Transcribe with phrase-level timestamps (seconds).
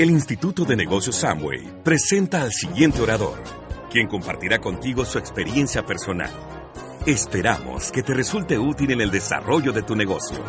[0.00, 3.38] El Instituto de Negocios Samway presenta al siguiente orador,
[3.90, 6.30] quien compartirá contigo su experiencia personal.
[7.06, 10.42] Esperamos que te resulte útil en el desarrollo de tu negocio.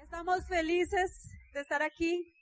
[0.00, 2.32] Estamos felices de estar aquí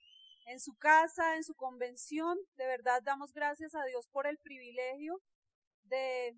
[0.48, 2.36] en su casa, en su convención.
[2.58, 5.22] De verdad damos gracias a Dios por el privilegio
[5.84, 6.36] de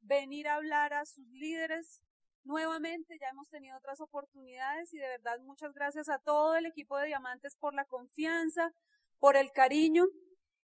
[0.00, 2.00] venir a hablar a sus líderes
[2.44, 3.16] nuevamente.
[3.20, 7.06] Ya hemos tenido otras oportunidades y de verdad muchas gracias a todo el equipo de
[7.06, 8.70] Diamantes por la confianza,
[9.18, 10.04] por el cariño.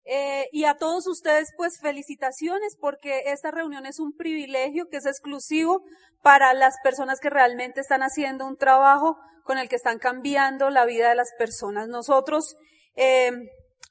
[0.06, 5.06] Eh, y a todos ustedes, pues felicitaciones porque esta reunión es un privilegio que es
[5.06, 5.82] exclusivo
[6.22, 10.84] para las personas que realmente están haciendo un trabajo con el que están cambiando la
[10.84, 11.88] vida de las personas.
[11.88, 12.54] Nosotros
[12.96, 13.32] eh,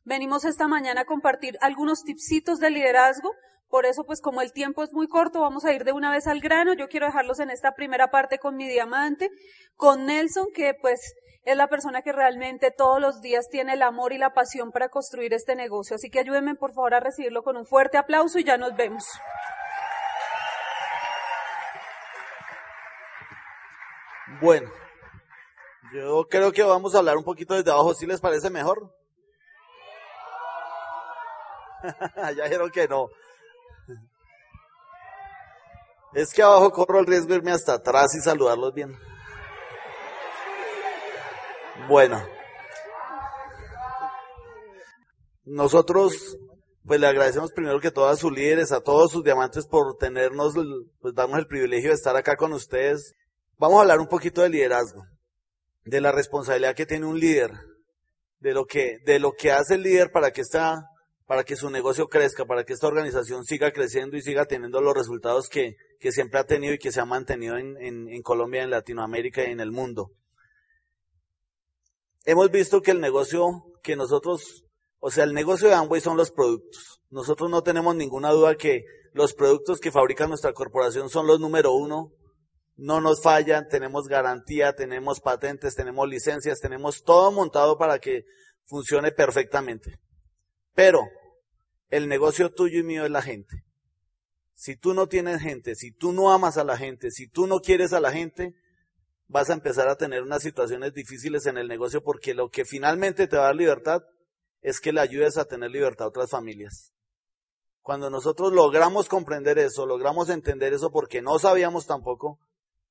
[0.03, 3.31] venimos esta mañana a compartir algunos tipsitos de liderazgo
[3.73, 6.27] por eso, pues como el tiempo es muy corto, vamos a ir de una vez
[6.27, 6.75] al grano.
[6.75, 9.31] Yo quiero dejarlos en esta primera parte con mi diamante,
[9.75, 14.13] con Nelson, que pues es la persona que realmente todos los días tiene el amor
[14.13, 15.95] y la pasión para construir este negocio.
[15.95, 19.05] Así que ayúdenme por favor a recibirlo con un fuerte aplauso y ya nos vemos.
[24.39, 24.71] Bueno,
[25.95, 28.95] yo creo que vamos a hablar un poquito desde abajo, si les parece mejor?
[32.37, 33.09] ya dijeron que no.
[36.15, 38.95] Es que abajo corro el riesgo de irme hasta atrás y saludarlos bien.
[41.87, 42.23] Bueno.
[45.45, 46.37] Nosotros,
[46.85, 50.53] pues le agradecemos primero que todo a sus líderes, a todos sus diamantes por tenernos,
[51.01, 53.13] pues darnos el privilegio de estar acá con ustedes.
[53.57, 55.03] Vamos a hablar un poquito de liderazgo,
[55.83, 57.51] de la responsabilidad que tiene un líder,
[58.39, 60.89] de lo que, de lo que hace el líder para que esta
[61.33, 64.93] para que su negocio crezca, para que esta organización siga creciendo y siga teniendo los
[64.93, 68.69] resultados que, que siempre ha tenido y que se ha mantenido en, en, Colombia, en
[68.69, 70.11] Latinoamérica y en el mundo.
[72.23, 74.67] Hemos visto que el negocio que nosotros,
[74.99, 77.01] o sea, el negocio de Amway son los productos.
[77.09, 78.83] Nosotros no tenemos ninguna duda que
[79.13, 82.11] los productos que fabrica nuestra corporación son los número uno,
[82.75, 88.21] no nos fallan, tenemos garantía, tenemos patentes, tenemos licencias, tenemos todo montado para que
[88.67, 89.97] funcione perfectamente.
[90.75, 91.01] Pero
[91.93, 93.63] el negocio tuyo y mío es la gente.
[94.55, 97.59] Si tú no tienes gente, si tú no amas a la gente, si tú no
[97.59, 98.55] quieres a la gente,
[99.27, 103.27] vas a empezar a tener unas situaciones difíciles en el negocio porque lo que finalmente
[103.27, 104.01] te va a dar libertad
[104.63, 106.93] es que le ayudes a tener libertad a otras familias.
[107.83, 112.39] Cuando nosotros logramos comprender eso, logramos entender eso porque no sabíamos tampoco,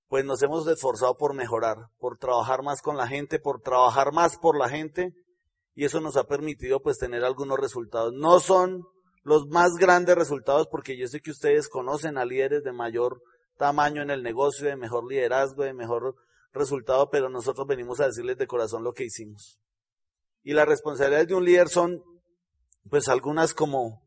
[0.07, 4.39] pues nos hemos esforzado por mejorar, por trabajar más con la gente, por trabajar más
[4.39, 5.13] por la gente
[5.75, 8.13] y eso nos ha permitido pues tener algunos resultados.
[8.13, 8.85] No son
[9.23, 13.23] los más grandes resultados porque yo sé que ustedes conocen a líderes de mayor
[13.57, 16.17] tamaño en el negocio, de mejor liderazgo, de mejor
[16.53, 19.59] resultado, pero nosotros venimos a decirles de corazón lo que hicimos.
[20.43, 22.03] Y las responsabilidades de un líder son
[22.91, 24.03] pues algunas como,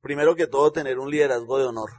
[0.00, 1.90] primero que todo, tener un liderazgo de honor.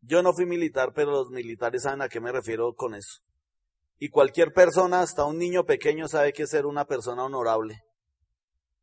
[0.00, 3.20] Yo no fui militar, pero los militares saben a qué me refiero con eso.
[3.98, 7.82] Y cualquier persona, hasta un niño pequeño, sabe que es ser una persona honorable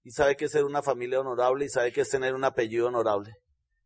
[0.03, 2.87] y sabe que es ser una familia honorable y sabe que es tener un apellido
[2.87, 3.33] honorable.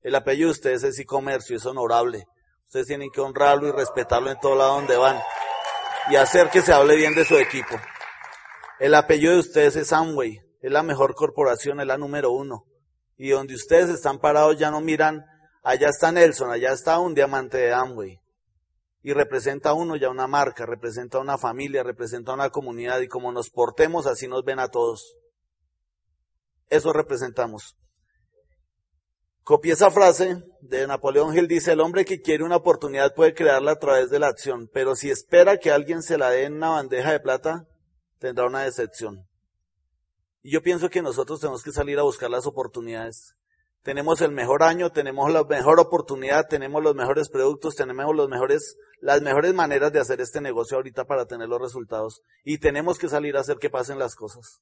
[0.01, 2.25] El apellido de ustedes es y comercio, es honorable.
[2.66, 5.22] Ustedes tienen que honrarlo y respetarlo en todo lado donde van
[6.09, 7.79] y hacer que se hable bien de su equipo.
[8.79, 12.66] El apellido de ustedes es Amway, es la mejor corporación, es la número uno.
[13.18, 15.24] Y donde ustedes están parados ya no miran,
[15.63, 18.19] allá está Nelson, allá está un diamante de Amway.
[19.01, 23.50] Y representa uno ya una marca, representa una familia, representa una comunidad y como nos
[23.50, 25.15] portemos así nos ven a todos.
[26.69, 27.75] Eso representamos.
[29.44, 33.71] Copié esa frase de Napoleón Hill, dice, el hombre que quiere una oportunidad puede crearla
[33.71, 36.69] a través de la acción, pero si espera que alguien se la dé en una
[36.69, 37.68] bandeja de plata,
[38.19, 39.27] tendrá una decepción.
[40.42, 43.36] Y yo pienso que nosotros tenemos que salir a buscar las oportunidades.
[43.81, 48.77] Tenemos el mejor año, tenemos la mejor oportunidad, tenemos los mejores productos, tenemos los mejores,
[49.01, 52.21] las mejores maneras de hacer este negocio ahorita para tener los resultados.
[52.45, 54.62] Y tenemos que salir a hacer que pasen las cosas.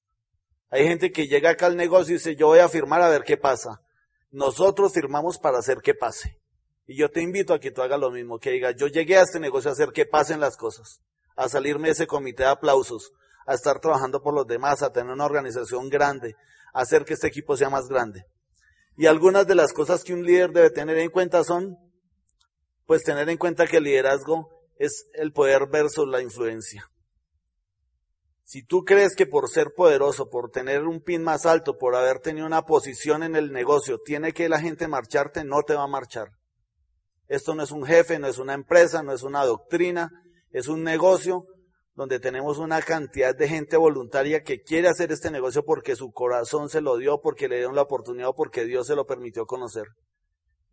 [0.72, 3.24] Hay gente que llega acá al negocio y dice, yo voy a firmar a ver
[3.24, 3.82] qué pasa.
[4.32, 6.40] Nosotros firmamos para hacer que pase.
[6.88, 9.24] Y yo te invito a que tú hagas lo mismo, que digas, yo llegué a
[9.24, 11.02] este negocio a hacer que pasen las cosas,
[11.36, 13.12] a salirme de ese comité de aplausos,
[13.46, 16.36] a estar trabajando por los demás, a tener una organización grande,
[16.74, 18.24] a hacer que este equipo sea más grande.
[18.96, 21.78] Y algunas de las cosas que un líder debe tener en cuenta son,
[22.86, 26.91] pues tener en cuenta que el liderazgo es el poder versus la influencia.
[28.52, 32.20] Si tú crees que por ser poderoso, por tener un pin más alto, por haber
[32.20, 35.88] tenido una posición en el negocio, tiene que la gente marcharte, no te va a
[35.88, 36.32] marchar.
[37.30, 40.10] Esto no es un jefe, no es una empresa, no es una doctrina,
[40.50, 41.46] es un negocio
[41.96, 46.68] donde tenemos una cantidad de gente voluntaria que quiere hacer este negocio porque su corazón
[46.68, 49.86] se lo dio, porque le dieron la oportunidad porque Dios se lo permitió conocer.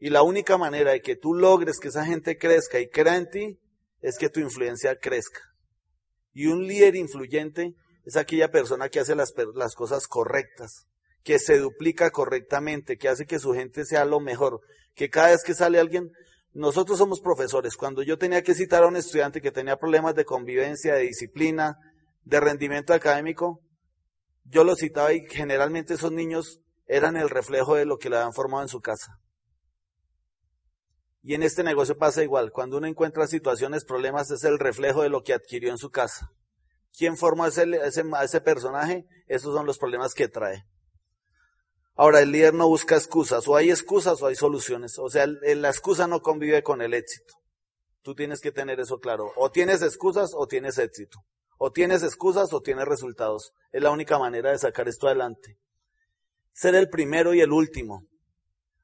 [0.01, 3.31] Y la única manera de que tú logres que esa gente crezca y crea en
[3.31, 3.61] ti
[4.01, 5.43] es que tu influencia crezca.
[6.39, 7.75] Y un líder influyente
[8.05, 10.87] es aquella persona que hace las, las cosas correctas,
[11.25, 14.61] que se duplica correctamente, que hace que su gente sea lo mejor,
[14.95, 16.13] que cada vez que sale alguien
[16.53, 17.77] nosotros somos profesores.
[17.77, 21.75] Cuando yo tenía que citar a un estudiante que tenía problemas de convivencia, de disciplina,
[22.23, 23.59] de rendimiento académico,
[24.45, 28.33] yo lo citaba y generalmente esos niños eran el reflejo de lo que le habían
[28.33, 29.19] formado en su casa.
[31.29, 32.53] Y en este negocio pasa igual.
[32.53, 36.33] Cuando uno encuentra situaciones, problemas, es el reflejo de lo que adquirió en su casa.
[36.97, 39.07] ¿Quién formó ese, ese, ese personaje?
[39.27, 40.65] Esos son los problemas que trae.
[41.97, 44.99] Ahora, el líder no busca excusas, o hay excusas o hay soluciones.
[44.99, 47.35] O sea, la excusa no convive con el éxito.
[48.01, 49.31] Tú tienes que tener eso claro.
[49.37, 51.19] O tienes excusas o tienes éxito.
[51.59, 53.53] O tienes excusas o tienes resultados.
[53.71, 55.59] Es la única manera de sacar esto adelante.
[56.55, 58.07] Ser el primero y el último.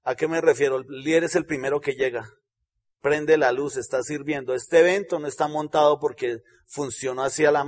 [0.04, 0.76] ¿A qué me refiero?
[0.76, 2.30] El líder es el primero que llega.
[3.00, 4.54] Prende la luz, está sirviendo.
[4.54, 7.62] Este evento no está montado porque funcionó así, a la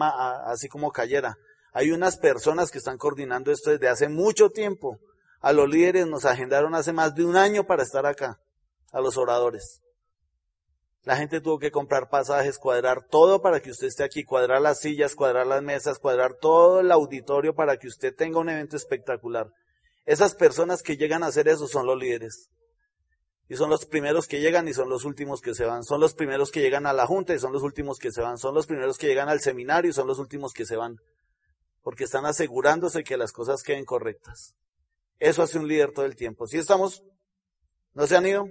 [0.47, 1.37] así como cayera.
[1.73, 5.01] Hay unas personas que están coordinando esto desde hace mucho tiempo
[5.41, 8.41] a los líderes nos agendaron hace más de un año para estar acá,
[8.91, 9.81] a los oradores.
[11.05, 14.81] La gente tuvo que comprar pasajes, cuadrar todo para que usted esté aquí, cuadrar las
[14.81, 19.53] sillas, cuadrar las mesas, cuadrar todo el auditorio para que usted tenga un evento espectacular.
[20.07, 22.49] Esas personas que llegan a hacer eso son los líderes.
[23.49, 25.85] Y son los primeros que llegan y son los últimos que se van.
[25.85, 28.39] Son los primeros que llegan a la junta y son los últimos que se van.
[28.39, 30.97] Son los primeros que llegan al seminario y son los últimos que se van.
[31.83, 34.55] Porque están asegurándose que las cosas queden correctas.
[35.19, 36.47] Eso hace un líder todo el tiempo.
[36.47, 37.03] ¿Sí estamos?
[37.95, 38.49] ¿No se han ido?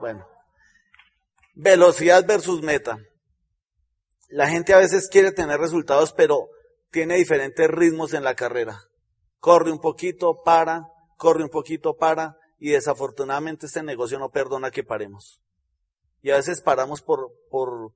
[0.00, 0.26] Bueno.
[1.54, 2.98] Velocidad versus meta.
[4.28, 6.48] La gente a veces quiere tener resultados, pero
[6.90, 8.84] tiene diferentes ritmos en la carrera.
[9.44, 10.88] Corre un poquito, para,
[11.18, 15.42] corre un poquito, para, y desafortunadamente este negocio no perdona que paremos.
[16.22, 17.92] Y a veces paramos por, por,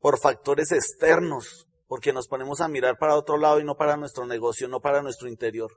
[0.00, 4.24] por factores externos, porque nos ponemos a mirar para otro lado y no para nuestro
[4.24, 5.70] negocio, no para nuestro interior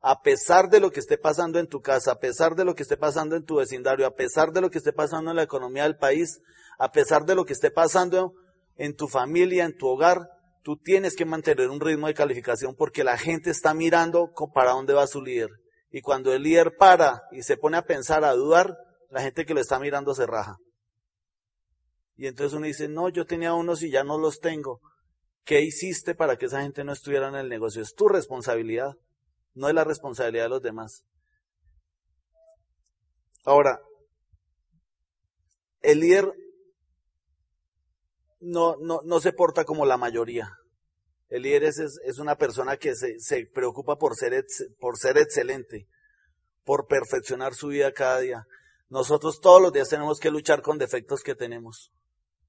[0.00, 2.82] a pesar de lo que esté pasando en tu casa, a pesar de lo que
[2.82, 5.82] esté pasando en tu vecindario, a pesar de lo que esté pasando en la economía
[5.84, 6.40] del país,
[6.78, 8.34] a pesar de lo que esté pasando
[8.76, 10.30] en tu familia, en tu hogar,
[10.68, 14.92] tú tienes que mantener un ritmo de calificación porque la gente está mirando para dónde
[14.92, 15.48] va su líder.
[15.90, 18.76] Y cuando el líder para y se pone a pensar, a dudar,
[19.08, 20.58] la gente que lo está mirando se raja.
[22.16, 24.82] Y entonces uno dice, no, yo tenía unos y ya no los tengo.
[25.42, 27.80] ¿Qué hiciste para que esa gente no estuviera en el negocio?
[27.80, 28.92] Es tu responsabilidad
[29.54, 31.02] no es la responsabilidad de los demás.
[33.46, 33.80] Ahora,
[35.80, 36.30] el líder
[38.40, 40.50] no, no, no se porta como la mayoría.
[41.28, 44.44] El líder es, es una persona que se, se preocupa por ser,
[44.78, 45.86] por ser excelente,
[46.64, 48.44] por perfeccionar su vida cada día.
[48.88, 51.92] Nosotros todos los días tenemos que luchar con defectos que tenemos,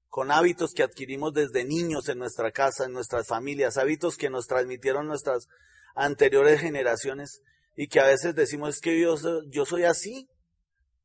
[0.08, 4.46] con hábitos que adquirimos desde niños en nuestra casa, en nuestras familias, hábitos que nos
[4.46, 5.46] transmitieron nuestras,
[5.94, 7.42] anteriores generaciones
[7.76, 9.14] y que a veces decimos es que yo,
[9.48, 10.28] yo soy así.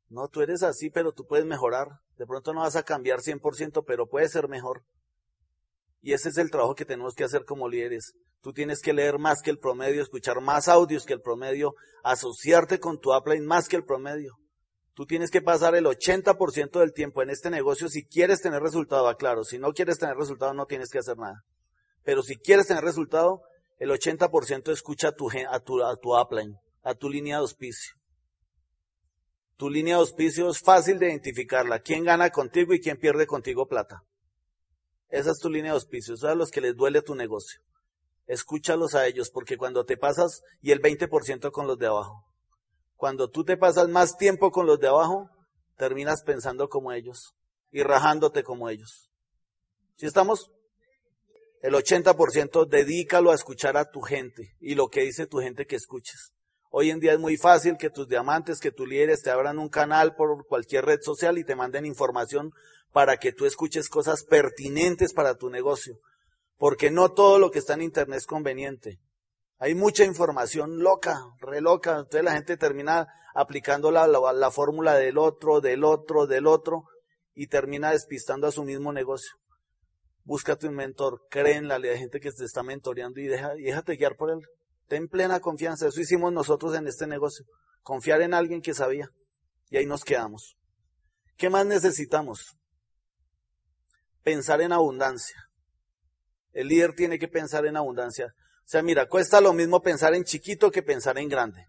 [0.09, 1.87] No, tú eres así, pero tú puedes mejorar.
[2.17, 4.83] De pronto no vas a cambiar 100%, pero puedes ser mejor.
[6.01, 8.13] Y ese es el trabajo que tenemos que hacer como líderes.
[8.41, 12.79] Tú tienes que leer más que el promedio, escuchar más audios que el promedio, asociarte
[12.79, 14.35] con tu upline más que el promedio.
[14.93, 19.13] Tú tienes que pasar el 80% del tiempo en este negocio si quieres tener resultado,
[19.17, 19.43] claro.
[19.43, 21.43] Si no quieres tener resultado, no tienes que hacer nada.
[22.03, 23.41] Pero si quieres tener resultado,
[23.77, 27.95] el 80% escucha a tu, a, a tu a tu línea de auspicio.
[29.57, 31.79] Tu línea de auspicio es fácil de identificarla.
[31.79, 34.03] ¿Quién gana contigo y quién pierde contigo plata?
[35.09, 36.15] Esa es tu línea de auspicio.
[36.15, 37.61] Eso es a los que les duele tu negocio.
[38.27, 42.25] Escúchalos a ellos, porque cuando te pasas, y el 20% con los de abajo.
[42.97, 45.29] Cuando tú te pasas más tiempo con los de abajo,
[45.77, 47.33] terminas pensando como ellos
[47.71, 49.09] y rajándote como ellos.
[49.95, 50.51] ¿Sí estamos?
[51.61, 55.75] El 80% dedícalo a escuchar a tu gente y lo que dice tu gente que
[55.75, 56.34] escuches.
[56.77, 59.69] Hoy en día es muy fácil que tus diamantes, que tus líderes te abran un
[59.69, 62.51] canal por cualquier red social y te manden información
[62.91, 65.95] para que tú escuches cosas pertinentes para tu negocio.
[66.57, 68.99] porque no todo lo que está en Internet es conveniente.
[69.57, 71.91] Hay mucha información loca, re loca.
[71.91, 76.83] Entonces la gente termina aplicando la, la, fórmula del otro, del otro, del otro,
[77.33, 79.31] y termina despistando a su mismo negocio.
[80.25, 83.95] Búscate un mentor, cree en la gente que te está mentoreando y, deja, y déjate
[83.95, 84.41] guiar por él.
[84.87, 85.87] Ten plena confianza.
[85.87, 87.45] Eso hicimos nosotros en este negocio.
[87.81, 89.09] Confiar en alguien que sabía.
[89.69, 90.55] Y ahí nos quedamos.
[91.37, 92.55] ¿Qué más necesitamos?
[94.23, 95.37] Pensar en abundancia.
[96.51, 98.27] El líder tiene que pensar en abundancia.
[98.37, 101.65] O sea, mira, cuesta lo mismo pensar en chiquito que pensar en grande.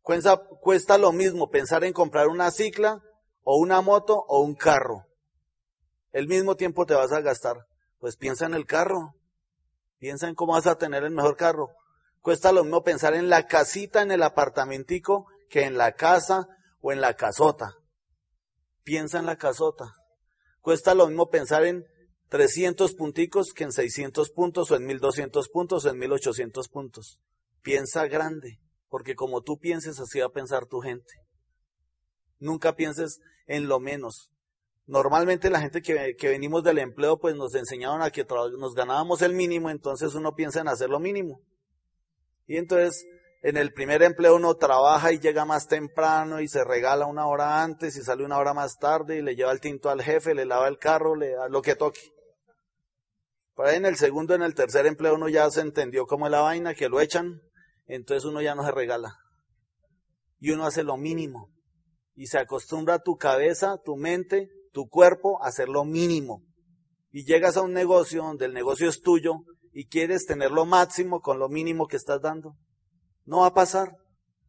[0.00, 3.02] Cuesta, cuesta lo mismo pensar en comprar una cicla
[3.42, 5.04] o una moto o un carro.
[6.12, 7.56] El mismo tiempo te vas a gastar.
[7.98, 9.14] Pues piensa en el carro.
[9.98, 11.70] Piensa en cómo vas a tener el mejor carro.
[12.20, 16.46] Cuesta lo mismo pensar en la casita, en el apartamentico, que en la casa
[16.80, 17.74] o en la casota.
[18.82, 19.94] Piensa en la casota.
[20.60, 21.84] Cuesta lo mismo pensar en
[22.28, 27.18] 300 punticos que en 600 puntos o en 1200 puntos o en 1800 puntos.
[27.62, 31.14] Piensa grande, porque como tú pienses, así va a pensar tu gente.
[32.38, 34.30] Nunca pienses en lo menos.
[34.88, 38.24] Normalmente la gente que, que venimos del empleo, pues nos enseñaron a que
[38.58, 41.42] nos ganábamos el mínimo, entonces uno piensa en hacer lo mínimo.
[42.46, 43.06] Y entonces
[43.42, 47.62] en el primer empleo uno trabaja y llega más temprano y se regala una hora
[47.62, 50.46] antes y sale una hora más tarde y le lleva el tinto al jefe, le
[50.46, 52.00] lava el carro, le da lo que toque.
[53.54, 56.32] Por ahí en el segundo, en el tercer empleo uno ya se entendió cómo es
[56.32, 57.42] la vaina, que lo echan,
[57.86, 59.18] entonces uno ya no se regala.
[60.40, 61.50] Y uno hace lo mínimo.
[62.14, 64.48] Y se acostumbra tu cabeza, tu mente,
[64.78, 66.44] tu cuerpo hacer lo mínimo.
[67.10, 69.40] Y llegas a un negocio donde el negocio es tuyo
[69.72, 72.54] y quieres tener lo máximo con lo mínimo que estás dando.
[73.24, 73.96] No va a pasar.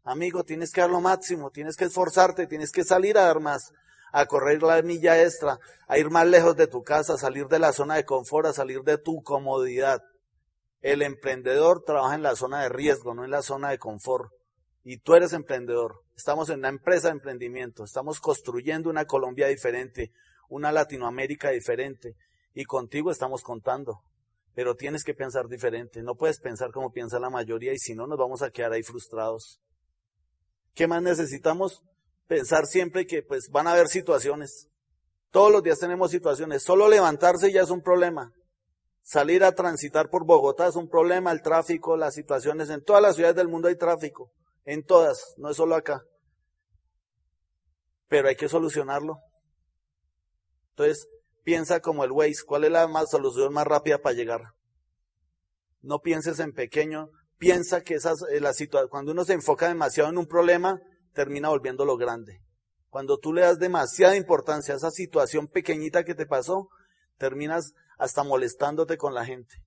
[0.04, 3.72] Amigo, tienes que dar lo máximo, tienes que esforzarte, tienes que salir a dar más
[4.12, 5.58] a correr la milla extra,
[5.88, 8.54] a ir más lejos de tu casa, a salir de la zona de confort, a
[8.54, 10.04] salir de tu comodidad.
[10.82, 14.32] El emprendedor trabaja en la zona de riesgo, no en la zona de confort.
[14.84, 16.04] Y tú eres emprendedor.
[16.20, 17.86] Estamos en una empresa de emprendimiento.
[17.86, 20.12] Estamos construyendo una Colombia diferente,
[20.50, 22.18] una Latinoamérica diferente.
[22.54, 24.02] Y contigo estamos contando.
[24.54, 26.04] Pero tienes que pensar diferente.
[26.04, 28.84] No puedes pensar como piensa la mayoría y si no nos vamos a quedar ahí
[28.84, 29.62] frustrados.
[30.76, 31.82] ¿Qué más necesitamos?
[32.28, 34.68] pensar siempre que pues van a haber situaciones.
[35.32, 36.64] Todos los días tenemos situaciones.
[36.64, 38.34] Solo levantarse ya es un problema.
[39.02, 41.32] Salir a transitar por Bogotá es un problema.
[41.32, 42.70] El tráfico, las situaciones.
[42.70, 44.34] En todas las ciudades del mundo hay tráfico.
[44.70, 46.06] En todas, no es solo acá.
[48.08, 49.18] Pero hay que solucionarlo.
[50.70, 51.08] Entonces,
[51.44, 52.44] piensa como el Waze.
[52.46, 54.42] ¿Cuál es la más, solución más rápida para llegar?
[55.82, 57.10] No pienses en pequeño.
[57.40, 58.54] Piensa que esas, eh, la
[58.92, 60.80] cuando uno se enfoca demasiado en un problema,
[61.14, 62.44] termina volviéndolo grande.
[62.90, 66.70] Cuando tú le das demasiada importancia a esa situación pequeñita que te pasó,
[67.18, 69.64] terminas hasta molestándote con la gente.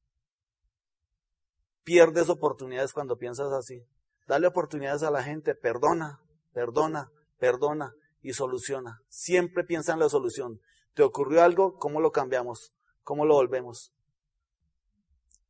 [1.83, 3.85] Pierdes oportunidades cuando piensas así.
[4.27, 6.21] Dale oportunidades a la gente, perdona,
[6.53, 9.01] perdona, perdona y soluciona.
[9.09, 10.61] Siempre piensa en la solución.
[10.95, 11.77] ¿Te ocurrió algo?
[11.79, 12.73] ¿Cómo lo cambiamos?
[13.03, 13.93] ¿Cómo lo volvemos?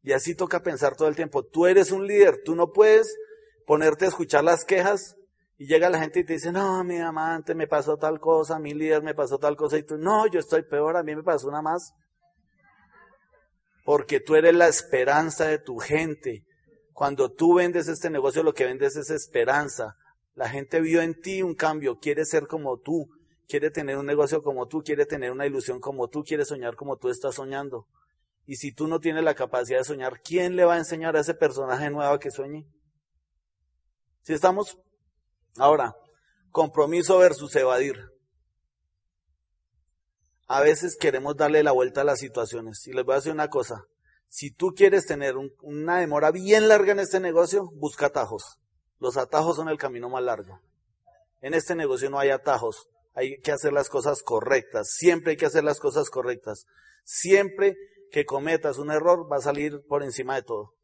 [0.02, 1.44] Y así toca pensar todo el tiempo.
[1.44, 3.16] Tú eres un líder, tú no puedes
[3.66, 5.16] ponerte a escuchar las quejas
[5.58, 8.74] y llega la gente y te dice, no, mi amante me pasó tal cosa, mi
[8.74, 11.46] líder me pasó tal cosa, y tú, no, yo estoy peor, a mí me pasó
[11.46, 11.94] una más.
[13.84, 16.44] Porque tú eres la esperanza de tu gente.
[16.92, 19.96] Cuando tú vendes este negocio, lo que vendes es esperanza.
[20.34, 23.08] La gente vio en ti un cambio, quiere ser como tú,
[23.48, 26.96] quiere tener un negocio como tú, quiere tener una ilusión como tú, quiere soñar como
[26.96, 27.86] tú estás soñando.
[28.46, 31.20] Y si tú no tienes la capacidad de soñar, ¿quién le va a enseñar a
[31.20, 32.66] ese personaje nuevo que sueñe?
[34.22, 34.78] Si estamos
[35.56, 35.94] Ahora,
[36.50, 38.10] compromiso versus evadir.
[40.46, 42.86] A veces queremos darle la vuelta a las situaciones.
[42.86, 43.86] Y les voy a decir una cosa.
[44.32, 48.56] Si tú quieres tener una demora bien larga en este negocio, busca atajos.
[48.98, 50.58] Los atajos son el camino más largo.
[51.42, 52.88] En este negocio no hay atajos.
[53.12, 54.94] Hay que hacer las cosas correctas.
[54.96, 56.64] Siempre hay que hacer las cosas correctas.
[57.04, 57.76] Siempre
[58.10, 60.76] que cometas un error va a salir por encima de todo.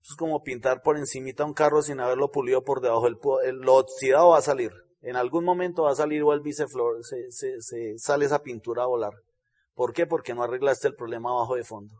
[0.00, 3.08] Es como pintar por encimita un carro sin haberlo pulido por debajo.
[3.42, 4.70] El, lo oxidado va a salir.
[5.00, 8.86] En algún momento va a salir o el biceflor, se, se, sale esa pintura a
[8.86, 9.14] volar.
[9.74, 10.06] ¿Por qué?
[10.06, 11.96] Porque no arreglaste el problema abajo de fondo.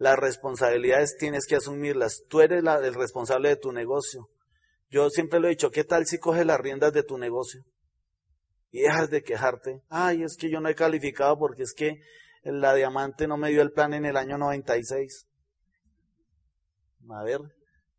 [0.00, 2.22] Las responsabilidades tienes que asumirlas.
[2.26, 4.30] Tú eres el responsable de tu negocio.
[4.88, 7.60] Yo siempre lo he dicho, ¿qué tal si coges las riendas de tu negocio?
[8.70, 9.82] Y dejas de quejarte.
[9.90, 12.00] Ay, es que yo no he calificado porque es que
[12.44, 15.26] la diamante no me dio el plan en el año 96.
[17.10, 17.40] A ver,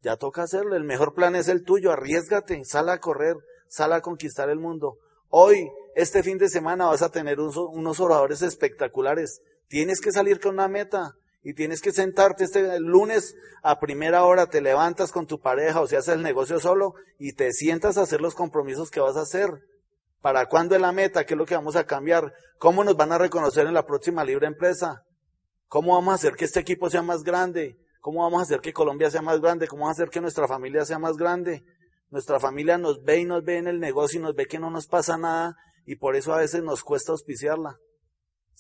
[0.02, 0.76] ya toca hacerlo.
[0.76, 1.92] El mejor plan es el tuyo.
[1.92, 3.36] Arriesgate, sal a correr,
[3.68, 4.98] sal a conquistar el mundo.
[5.30, 9.44] Hoy, este fin de semana, vas a tener unos oradores espectaculares.
[9.68, 14.48] Tienes que salir con una meta y tienes que sentarte este lunes a primera hora,
[14.48, 18.04] te levantas con tu pareja o si haces el negocio solo y te sientas a
[18.04, 19.50] hacer los compromisos que vas a hacer.
[20.22, 21.26] ¿Para cuándo es la meta?
[21.26, 22.32] ¿Qué es lo que vamos a cambiar?
[22.60, 25.04] ¿Cómo nos van a reconocer en la próxima libre empresa?
[25.68, 27.78] ¿Cómo vamos a hacer que este equipo sea más grande?
[28.02, 29.68] ¿Cómo vamos a hacer que Colombia sea más grande?
[29.68, 31.64] ¿Cómo vamos a hacer que nuestra familia sea más grande?
[32.12, 34.70] Nuestra familia nos ve y nos ve en el negocio y nos ve que no
[34.70, 35.56] nos pasa nada
[35.86, 37.80] y por eso a veces nos cuesta auspiciarla.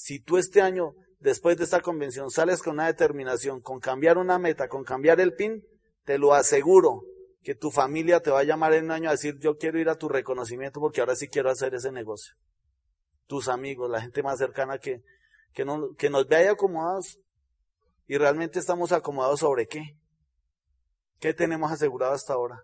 [0.02, 4.40] Si tú este año después de esta convención sales con una determinación, con cambiar una
[4.40, 5.64] meta, con cambiar el PIN,
[6.06, 7.04] te lo aseguro
[7.44, 9.90] que tu familia te va a llamar en un año a decir, yo quiero ir
[9.90, 12.34] a tu reconocimiento porque ahora sí quiero hacer ese negocio.
[13.28, 15.04] Tus amigos, la gente más cercana que,
[15.54, 17.20] que, no, que nos vea acomodados.
[18.08, 20.00] Y realmente estamos acomodados sobre qué?
[21.20, 22.64] ¿Qué tenemos asegurado hasta ahora?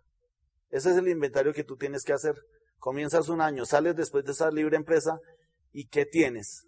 [0.71, 2.33] Ese es el inventario que tú tienes que hacer.
[2.79, 5.19] Comienzas un año, sales después de esa libre empresa
[5.71, 6.66] y ¿qué tienes?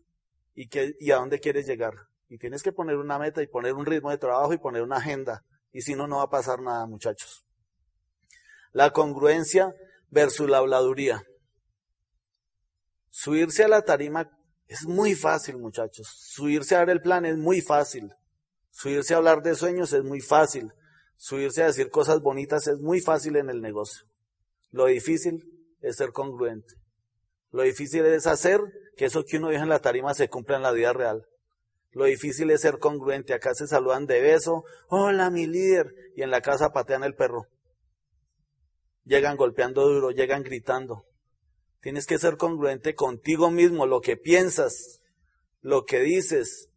[0.53, 1.93] Y, qué, y a dónde quieres llegar.
[2.27, 4.97] Y tienes que poner una meta y poner un ritmo de trabajo y poner una
[4.97, 5.43] agenda.
[5.71, 7.45] Y si no, no va a pasar nada, muchachos.
[8.71, 9.73] La congruencia
[10.09, 11.23] versus la habladuría.
[13.09, 14.29] Subirse a la tarima
[14.67, 16.07] es muy fácil, muchachos.
[16.07, 18.13] Subirse a dar el plan es muy fácil.
[18.69, 20.71] Subirse a hablar de sueños es muy fácil.
[21.17, 24.05] Subirse a decir cosas bonitas es muy fácil en el negocio.
[24.71, 25.43] Lo difícil
[25.81, 26.75] es ser congruente.
[27.51, 28.61] Lo difícil es hacer
[28.99, 31.25] que eso que uno dice en la tarima se cumpla en la vida real.
[31.91, 33.33] Lo difícil es ser congruente.
[33.33, 37.47] Acá se saludan de beso, hola mi líder, y en la casa patean el perro.
[39.05, 41.05] Llegan golpeando duro, llegan gritando.
[41.79, 44.99] Tienes que ser congruente contigo mismo, lo que piensas,
[45.61, 46.67] lo que dices,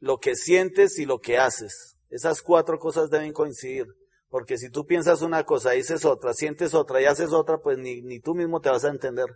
[0.00, 1.96] lo que sientes y lo que haces.
[2.10, 3.86] Esas cuatro cosas deben coincidir.
[4.30, 8.02] Porque si tú piensas una cosa, dices otra, sientes otra y haces otra, pues ni,
[8.02, 9.28] ni tú mismo te vas a entender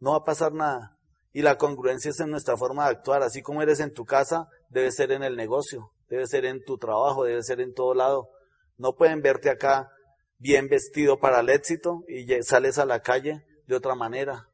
[0.00, 0.96] no va a pasar nada.
[1.32, 3.22] Y la congruencia es en nuestra forma de actuar.
[3.22, 6.78] Así como eres en tu casa, debe ser en el negocio, debe ser en tu
[6.78, 8.30] trabajo, debe ser en todo lado.
[8.76, 9.90] No pueden verte acá
[10.38, 14.48] bien vestido para el éxito y sales a la calle de otra manera.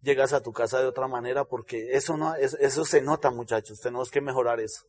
[0.00, 4.10] Llegas a tu casa de otra manera porque eso no, eso se nota muchachos, tenemos
[4.10, 4.84] que mejorar eso.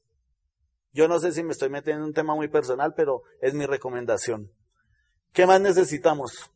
[0.91, 3.65] Yo no sé si me estoy metiendo en un tema muy personal, pero es mi
[3.65, 4.51] recomendación.
[5.33, 6.49] ¿Qué más necesitamos?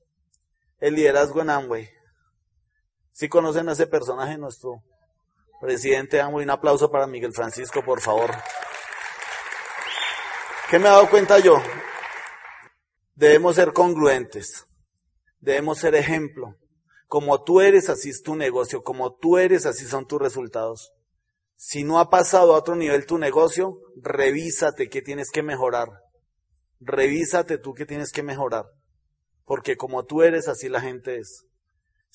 [0.79, 1.89] El liderazgo en Amway.
[3.13, 4.83] Si conocen a ese personaje, nuestro
[5.61, 8.31] presidente amo, un aplauso para Miguel Francisco, por favor.
[10.69, 11.61] ¿Qué me he dado cuenta yo?
[13.13, 14.65] Debemos ser congruentes,
[15.39, 16.55] debemos ser ejemplo.
[17.07, 20.91] Como tú eres, así es tu negocio, como tú eres, así son tus resultados.
[21.55, 25.89] Si no ha pasado a otro nivel tu negocio, revísate qué tienes que mejorar.
[26.79, 28.65] Revísate tú qué tienes que mejorar.
[29.45, 31.45] Porque como tú eres, así la gente es.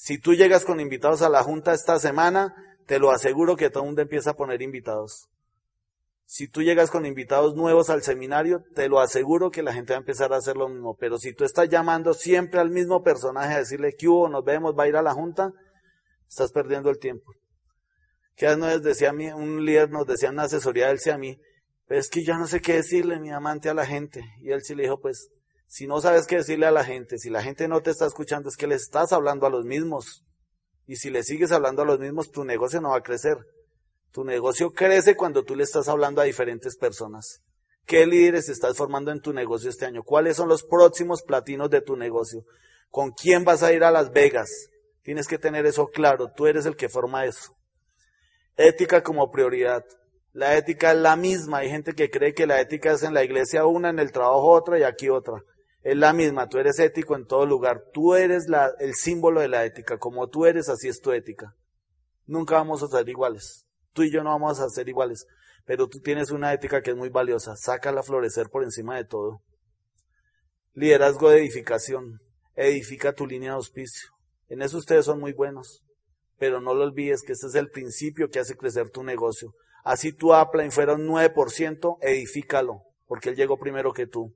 [0.01, 2.55] Si tú llegas con invitados a la junta esta semana,
[2.87, 5.29] te lo aseguro que todo el mundo empieza a poner invitados.
[6.25, 9.97] Si tú llegas con invitados nuevos al seminario, te lo aseguro que la gente va
[9.97, 10.95] a empezar a hacer lo mismo.
[10.95, 14.79] Pero si tú estás llamando siempre al mismo personaje a decirle que hubo, nos vemos,
[14.79, 15.53] va a ir a la junta,
[16.29, 17.33] estás perdiendo el tiempo.
[18.37, 21.19] Que nos decía a mí, un líder nos decía en una asesoría, él decía a
[21.19, 21.41] mí,
[21.89, 24.23] es que ya no sé qué decirle, mi amante, a la gente.
[24.43, 25.29] Y él sí le dijo, pues,
[25.69, 28.49] si no sabes qué decirle a la gente, si la gente no te está escuchando,
[28.49, 30.25] es que le estás hablando a los mismos.
[30.87, 33.37] Y si le sigues hablando a los mismos, tu negocio no va a crecer.
[34.11, 37.43] Tu negocio crece cuando tú le estás hablando a diferentes personas.
[37.85, 40.03] ¿Qué líderes estás formando en tu negocio este año?
[40.03, 42.45] ¿Cuáles son los próximos platinos de tu negocio?
[42.89, 44.49] ¿Con quién vas a ir a Las Vegas?
[45.03, 46.33] Tienes que tener eso claro.
[46.35, 47.55] Tú eres el que forma eso.
[48.57, 49.85] Ética como prioridad.
[50.33, 51.59] La ética es la misma.
[51.59, 54.49] Hay gente que cree que la ética es en la iglesia una, en el trabajo
[54.49, 55.45] otra y aquí otra
[55.83, 58.47] es la misma, tú eres ético en todo lugar, tú eres
[58.81, 61.55] el símbolo de la ética, como tú eres, así es tu ética.
[62.27, 65.27] Nunca vamos a ser iguales, tú y yo no vamos a ser iguales,
[65.65, 69.05] pero tú tienes una ética que es muy valiosa, sácala a florecer por encima de
[69.05, 69.43] todo.
[70.75, 72.21] Liderazgo de edificación,
[72.55, 74.11] edifica tu línea de auspicio.
[74.49, 75.83] En eso ustedes son muy buenos,
[76.39, 79.55] pero no lo olvides que este es el principio que hace crecer tu negocio.
[79.85, 84.35] Así tu Apple fuera un 9%, edifícalo, porque él llegó primero que tú.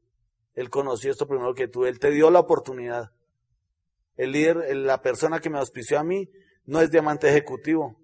[0.54, 1.86] Él conoció esto primero que tú.
[1.86, 3.10] Él te dio la oportunidad.
[4.16, 6.28] El líder, la persona que me auspició a mí,
[6.64, 7.96] no es diamante ejecutivo,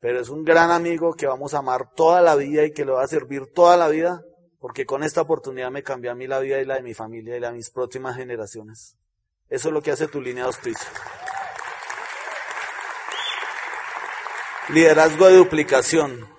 [0.00, 2.92] pero es un gran amigo que vamos a amar toda la vida y que le
[2.92, 4.22] va a servir toda la vida,
[4.58, 7.36] porque con esta oportunidad me cambió a mí la vida y la de mi familia
[7.36, 8.96] y la de mis próximas generaciones.
[9.48, 10.88] Eso es lo que hace tu línea de auspicio.
[14.70, 16.33] Liderazgo de duplicación.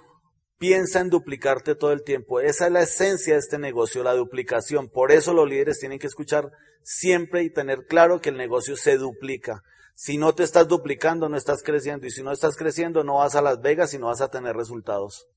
[0.58, 2.40] Piensa en duplicarte todo el tiempo.
[2.40, 4.90] Esa es la esencia de este negocio, la duplicación.
[4.90, 8.98] Por eso los líderes tienen que escuchar siempre y tener claro que el negocio se
[8.98, 9.64] duplica.
[9.96, 12.06] Si no te estás duplicando, no estás creciendo.
[12.06, 14.56] Y si no estás creciendo, no vas a Las Vegas y no vas a tener
[14.56, 15.28] resultados.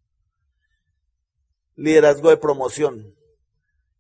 [1.75, 3.15] Liderazgo de promoción.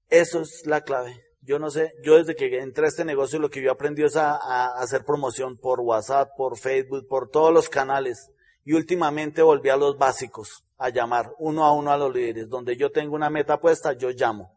[0.09, 1.24] Eso es la clave.
[1.42, 4.16] Yo no sé, yo desde que entré a este negocio lo que yo aprendí es
[4.16, 8.31] a, a hacer promoción por WhatsApp, por Facebook, por todos los canales.
[8.64, 12.49] Y últimamente volví a los básicos, a llamar uno a uno a los líderes.
[12.49, 14.55] Donde yo tengo una meta puesta, yo llamo.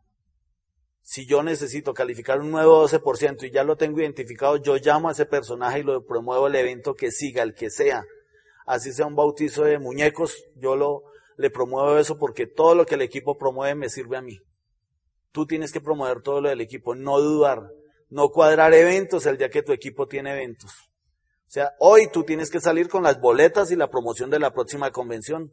[1.02, 5.14] Si yo necesito calificar un nuevo 12% y ya lo tengo identificado, yo llamo a
[5.14, 8.06] ese personaje y lo promuevo el evento que siga, el que sea.
[8.68, 11.04] Así sea un bautizo de muñecos, yo lo,
[11.38, 14.40] le promuevo eso porque todo lo que el equipo promueve me sirve a mí.
[15.32, 17.72] Tú tienes que promover todo lo del equipo, no dudar,
[18.10, 20.72] no cuadrar eventos el día que tu equipo tiene eventos.
[20.72, 24.54] O sea, hoy tú tienes que salir con las boletas y la promoción de la
[24.54, 25.52] próxima convención.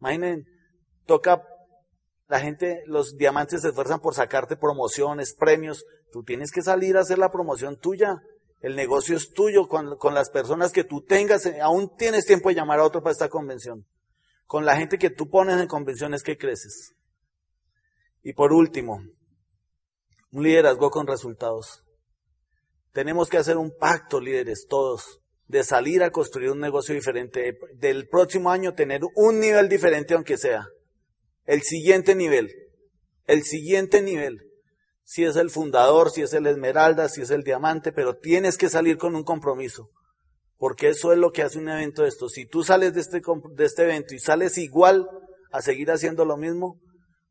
[0.00, 0.46] Imaginen,
[1.06, 1.42] toca
[2.28, 5.84] la gente, los diamantes se esfuerzan por sacarte promociones, premios.
[6.12, 8.22] Tú tienes que salir a hacer la promoción tuya.
[8.60, 11.46] El negocio es tuyo con, las personas que tú tengas.
[11.60, 13.84] Aún tienes tiempo de llamar a otro para esta convención.
[14.46, 16.94] Con la gente que tú pones en convenciones que creces.
[18.22, 19.02] Y por último,
[20.30, 21.84] un liderazgo con resultados.
[22.92, 25.19] Tenemos que hacer un pacto, líderes, todos,
[25.50, 30.38] de salir a construir un negocio diferente, del próximo año tener un nivel diferente aunque
[30.38, 30.68] sea
[31.44, 32.54] el siguiente nivel,
[33.26, 34.38] el siguiente nivel.
[35.02, 38.68] Si es el fundador, si es el esmeralda, si es el diamante, pero tienes que
[38.68, 39.88] salir con un compromiso.
[40.56, 42.28] Porque eso es lo que hace un evento de esto.
[42.28, 43.20] Si tú sales de este,
[43.56, 45.08] de este evento y sales igual
[45.50, 46.78] a seguir haciendo lo mismo,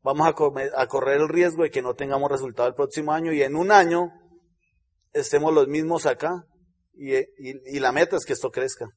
[0.02, 0.34] vamos a,
[0.82, 3.72] a correr el riesgo de que no tengamos resultado el próximo año y en un
[3.72, 4.10] año
[5.14, 6.44] estemos los mismos acá
[7.00, 8.90] y, y, y, la meta es que esto crezca.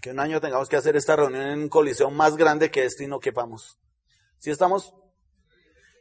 [0.00, 3.04] Que un año tengamos que hacer esta reunión en un coliseo más grande que este
[3.04, 3.78] y no quepamos.
[4.38, 4.94] ¿Sí estamos?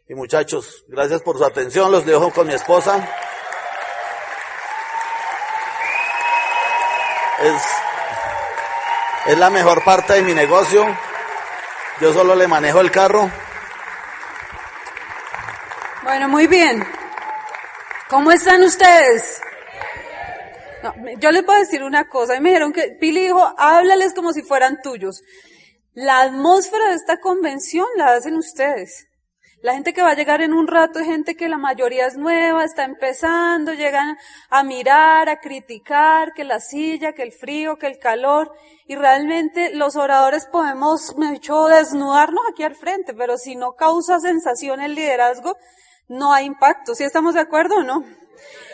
[0.07, 1.91] Y muchachos, gracias por su atención.
[1.91, 3.05] Los dejo con mi esposa.
[7.41, 7.63] Es,
[9.27, 10.85] es la mejor parte de mi negocio.
[11.99, 13.29] Yo solo le manejo el carro.
[16.03, 16.87] Bueno, muy bien.
[18.07, 19.41] ¿Cómo están ustedes?
[21.19, 22.35] Yo les puedo decir una cosa.
[22.35, 25.21] Y me dijeron que Pili dijo, háblales como si fueran tuyos.
[25.93, 29.07] La atmósfera de esta convención la hacen ustedes.
[29.61, 32.17] La gente que va a llegar en un rato es gente que la mayoría es
[32.17, 34.17] nueva, está empezando, llegan
[34.49, 38.51] a mirar, a criticar, que la silla, que el frío, que el calor.
[38.87, 43.73] Y realmente los oradores podemos, me he dicho, desnudarnos aquí al frente, pero si no
[43.73, 45.55] causa sensación el liderazgo,
[46.07, 46.95] no hay impacto.
[46.95, 48.03] ¿Sí estamos de acuerdo o no?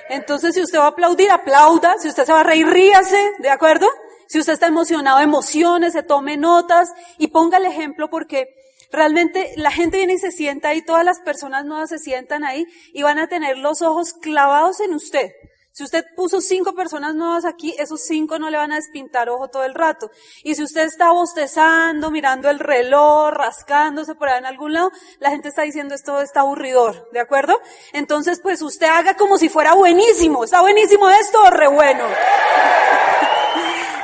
[0.09, 1.97] Entonces, si usted va a aplaudir, aplauda.
[1.99, 3.31] Si usted se va a reír, ríase.
[3.39, 3.87] ¿De acuerdo?
[4.27, 8.49] Si usted está emocionado, emociones, se tome notas y ponga el ejemplo porque
[8.91, 12.65] realmente la gente viene y se sienta ahí, todas las personas nuevas se sientan ahí
[12.93, 15.31] y van a tener los ojos clavados en usted.
[15.77, 19.49] Si usted puso cinco personas nuevas aquí, esos cinco no le van a despintar ojo
[19.49, 20.09] todo el rato.
[20.41, 25.29] Y si usted está bostezando, mirando el reloj, rascándose por ahí en algún lado, la
[25.29, 27.61] gente está diciendo esto está aburridor, ¿de acuerdo?
[27.93, 30.45] Entonces, pues usted haga como si fuera buenísimo.
[30.45, 32.05] ¿Está buenísimo esto o re bueno?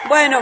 [0.10, 0.42] Bueno.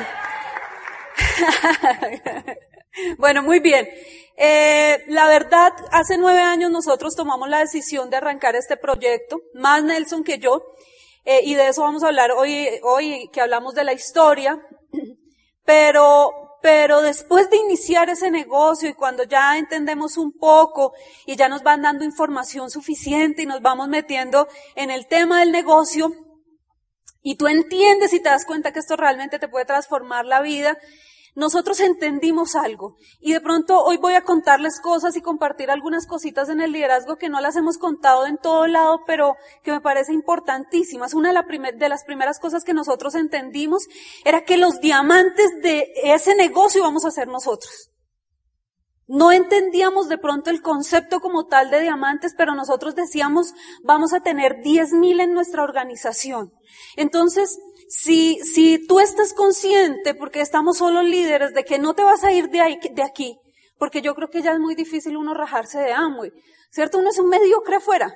[3.17, 3.87] bueno, muy bien.
[4.35, 9.81] Eh, la verdad, hace nueve años nosotros tomamos la decisión de arrancar este proyecto, más
[9.81, 10.73] Nelson que yo,
[11.25, 14.59] eh, y de eso vamos a hablar hoy, hoy que hablamos de la historia.
[15.63, 20.93] Pero, pero después de iniciar ese negocio y cuando ya entendemos un poco
[21.27, 25.51] y ya nos van dando información suficiente y nos vamos metiendo en el tema del
[25.51, 26.11] negocio,
[27.21, 30.77] y tú entiendes y te das cuenta que esto realmente te puede transformar la vida,
[31.33, 36.49] nosotros entendimos algo y de pronto hoy voy a contarles cosas y compartir algunas cositas
[36.49, 40.11] en el liderazgo que no las hemos contado en todo lado, pero que me parece
[40.11, 41.13] importantísimas.
[41.13, 43.87] Una de, de las primeras cosas que nosotros entendimos
[44.25, 47.91] era que los diamantes de ese negocio íbamos a ser nosotros.
[49.13, 54.21] No entendíamos de pronto el concepto como tal de diamantes, pero nosotros decíamos, vamos a
[54.21, 56.53] tener 10.000 en nuestra organización.
[56.95, 57.57] Entonces,
[57.91, 62.31] si, si tú estás consciente, porque estamos solo líderes, de que no te vas a
[62.31, 63.37] ir de, ahí, de aquí,
[63.77, 66.31] porque yo creo que ya es muy difícil uno rajarse de Amway,
[66.69, 66.99] ¿cierto?
[66.99, 68.15] Uno es un mediocre afuera.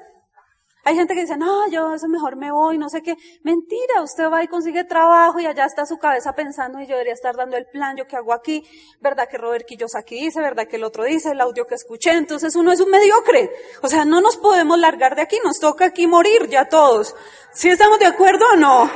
[0.85, 3.17] Hay gente que dice, no, yo eso mejor me voy, no sé qué.
[3.43, 7.13] Mentira, usted va y consigue trabajo y allá está su cabeza pensando y yo debería
[7.13, 8.63] estar dando el plan, yo qué hago aquí,
[9.01, 9.65] verdad que Robert
[9.97, 12.91] aquí dice, verdad que el otro dice, el audio que escuché, entonces uno es un
[12.91, 13.51] mediocre.
[13.81, 17.13] O sea, no nos podemos largar de aquí, nos toca aquí morir ya todos.
[17.51, 18.89] ¿Sí estamos de acuerdo o no?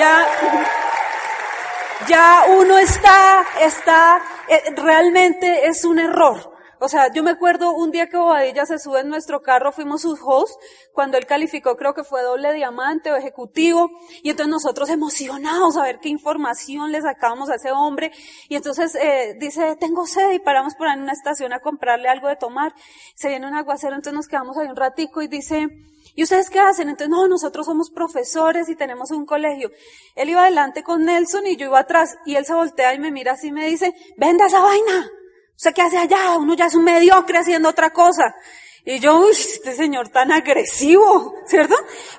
[0.00, 0.26] Ya,
[2.08, 6.54] ya uno está, está, eh, realmente es un error.
[6.78, 10.00] O sea, yo me acuerdo un día que Bobadilla se sube en nuestro carro, fuimos
[10.00, 10.56] sus hosts,
[10.94, 13.90] cuando él calificó creo que fue doble diamante o ejecutivo,
[14.22, 18.10] y entonces nosotros emocionados a ver qué información le sacábamos a ese hombre,
[18.48, 22.08] y entonces eh, dice, tengo sed, y paramos por ahí en una estación a comprarle
[22.08, 22.72] algo de tomar,
[23.14, 25.68] se viene un aguacero, entonces nos quedamos ahí un ratico y dice,
[26.14, 26.88] ¿Y ustedes qué hacen?
[26.88, 29.70] Entonces, no, nosotros somos profesores y tenemos un colegio.
[30.14, 33.10] Él iba adelante con Nelson y yo iba atrás y él se voltea y me
[33.10, 35.08] mira así y me dice, venda esa vaina.
[35.56, 36.36] ¿Usted qué hace allá?
[36.38, 38.34] Uno ya es un mediocre haciendo otra cosa.
[38.84, 41.74] Y yo, uy, este señor tan agresivo, ¿cierto?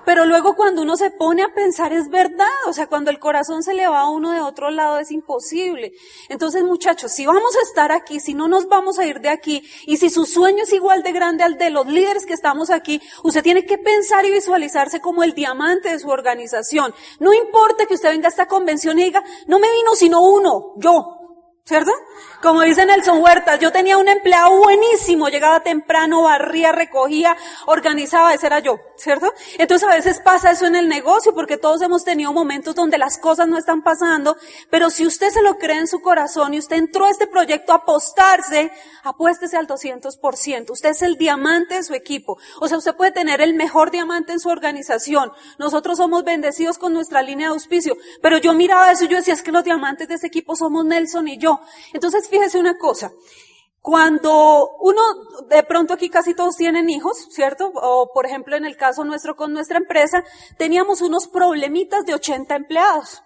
[0.05, 3.63] Pero luego cuando uno se pone a pensar es verdad, o sea, cuando el corazón
[3.63, 5.93] se le va a uno de otro lado es imposible.
[6.29, 9.63] Entonces muchachos, si vamos a estar aquí, si no nos vamos a ir de aquí,
[9.87, 13.01] y si su sueño es igual de grande al de los líderes que estamos aquí,
[13.23, 16.93] usted tiene que pensar y visualizarse como el diamante de su organización.
[17.19, 20.73] No importa que usted venga a esta convención y diga, no me vino sino uno,
[20.77, 21.20] yo,
[21.63, 21.91] ¿Cierto?
[22.41, 28.47] Como dice Nelson Huertas, yo tenía un empleado buenísimo, llegaba temprano, barría, recogía, organizaba, ese
[28.47, 29.31] era yo, ¿cierto?
[29.59, 33.19] Entonces a veces pasa eso en el negocio porque todos hemos tenido momentos donde las
[33.19, 34.37] cosas no están pasando,
[34.71, 37.73] pero si usted se lo cree en su corazón y usted entró a este proyecto
[37.73, 38.71] a apostarse,
[39.03, 40.71] apuéstese al 200%.
[40.71, 42.37] Usted es el diamante de su equipo.
[42.59, 45.31] O sea, usted puede tener el mejor diamante en su organización.
[45.59, 49.35] Nosotros somos bendecidos con nuestra línea de auspicio, pero yo miraba eso y yo decía,
[49.35, 51.50] es que los diamantes de ese equipo somos Nelson y yo.
[51.93, 53.11] Entonces, fíjese una cosa.
[53.81, 55.01] Cuando uno,
[55.49, 57.71] de pronto aquí casi todos tienen hijos, ¿cierto?
[57.73, 60.23] O por ejemplo en el caso nuestro con nuestra empresa,
[60.57, 63.23] teníamos unos problemitas de 80 empleados.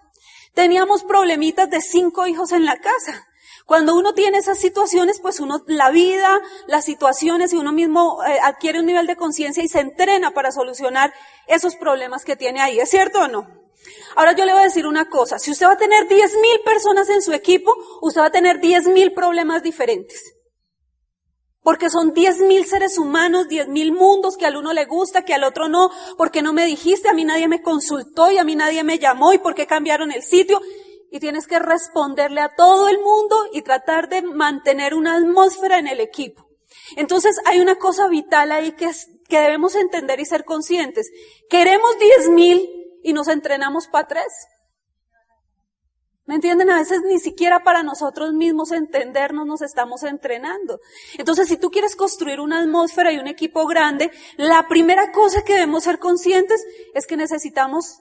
[0.54, 3.26] Teníamos problemitas de 5 hijos en la casa.
[3.66, 8.38] Cuando uno tiene esas situaciones, pues uno, la vida, las situaciones y uno mismo eh,
[8.42, 11.12] adquiere un nivel de conciencia y se entrena para solucionar
[11.48, 12.78] esos problemas que tiene ahí.
[12.78, 13.65] ¿Es cierto o no?
[14.14, 17.08] Ahora yo le voy a decir una cosa, si usted va a tener 10.000 personas
[17.10, 20.34] en su equipo, usted va a tener 10.000 problemas diferentes.
[21.62, 25.68] Porque son 10.000 seres humanos, 10.000 mundos que al uno le gusta, que al otro
[25.68, 28.98] no, porque no me dijiste, a mí nadie me consultó y a mí nadie me
[28.98, 30.60] llamó y por qué cambiaron el sitio.
[31.10, 35.88] Y tienes que responderle a todo el mundo y tratar de mantener una atmósfera en
[35.88, 36.46] el equipo.
[36.96, 41.10] Entonces hay una cosa vital ahí que, es, que debemos entender y ser conscientes.
[41.48, 42.75] Queremos 10.000
[43.06, 44.48] y nos entrenamos para tres.
[46.24, 46.70] ¿Me entienden?
[46.70, 50.80] A veces ni siquiera para nosotros mismos entendernos nos estamos entrenando.
[51.16, 55.52] Entonces, si tú quieres construir una atmósfera y un equipo grande, la primera cosa que
[55.52, 58.00] debemos ser conscientes es que necesitamos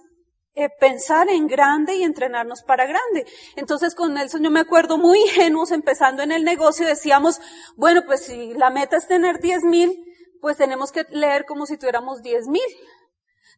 [0.55, 3.27] eh, pensar en grande y entrenarnos para grande.
[3.55, 7.39] Entonces, con Nelson yo me acuerdo muy ingenuos empezando en el negocio, decíamos,
[7.75, 10.03] bueno, pues si la meta es tener 10 mil,
[10.41, 12.61] pues tenemos que leer como si tuviéramos 10 mil.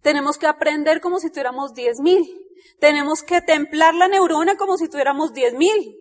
[0.01, 2.27] Tenemos que aprender como si tuviéramos 10.000.
[2.79, 5.97] Tenemos que templar la neurona como si tuviéramos 10.000.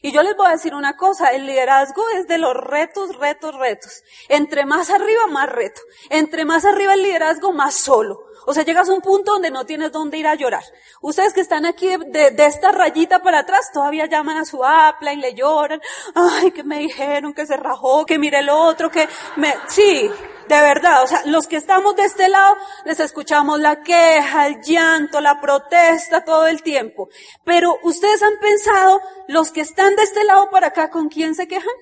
[0.00, 3.54] Y yo les voy a decir una cosa, el liderazgo es de los retos, retos,
[3.54, 4.02] retos.
[4.28, 5.80] Entre más arriba, más reto.
[6.10, 8.27] Entre más arriba el liderazgo, más solo.
[8.46, 10.64] O sea, llegas a un punto donde no tienes dónde ir a llorar.
[11.00, 15.16] Ustedes que están aquí de, esta rayita para atrás, todavía llaman a su apla y
[15.16, 15.80] le lloran.
[16.14, 20.10] Ay, que me dijeron que se rajó, que mire el otro, que me, sí,
[20.48, 24.62] de verdad, o sea, los que estamos de este lado les escuchamos la queja, el
[24.62, 27.10] llanto, la protesta todo el tiempo.
[27.44, 31.46] Pero ustedes han pensado, los que están de este lado para acá, ¿con quién se
[31.46, 31.74] quejan?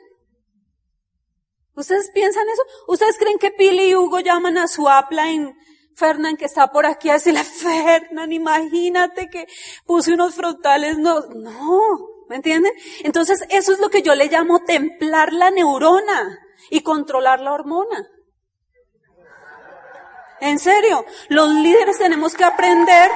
[1.76, 2.62] ¿Ustedes piensan eso?
[2.88, 5.54] ¿Ustedes creen que Pili y Hugo llaman a su upline
[5.96, 9.46] Fernán que está por aquí a decirle, Fernán, imagínate que
[9.86, 11.80] puse unos frontales, no, no,
[12.28, 12.72] ¿me entienden?
[13.02, 18.06] Entonces eso es lo que yo le llamo templar la neurona y controlar la hormona.
[20.42, 23.10] En serio, los líderes tenemos que aprender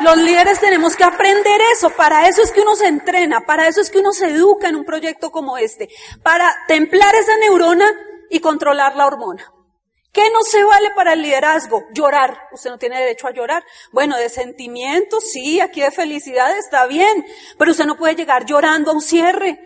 [0.00, 1.88] los líderes tenemos que aprender eso.
[1.88, 4.76] Para eso es que uno se entrena, para eso es que uno se educa en
[4.76, 5.88] un proyecto como este.
[6.22, 7.90] Para templar esa neurona
[8.28, 9.55] y controlar la hormona.
[10.16, 11.84] ¿Qué no se vale para el liderazgo?
[11.92, 12.48] Llorar.
[12.50, 13.62] Usted no tiene derecho a llorar.
[13.92, 17.26] Bueno, de sentimientos, sí, aquí de felicidad está bien,
[17.58, 19.60] pero usted no puede llegar llorando a un cierre.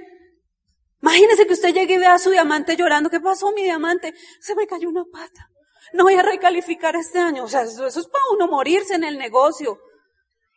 [1.03, 3.11] Imagínese que usted llegue y vea a su diamante llorando.
[3.11, 4.13] ¿Qué pasó, mi diamante?
[4.41, 5.49] Se me cayó una pata.
[5.93, 7.45] No voy a recalificar este año.
[7.45, 9.79] O sea, eso, es para uno morirse en el negocio.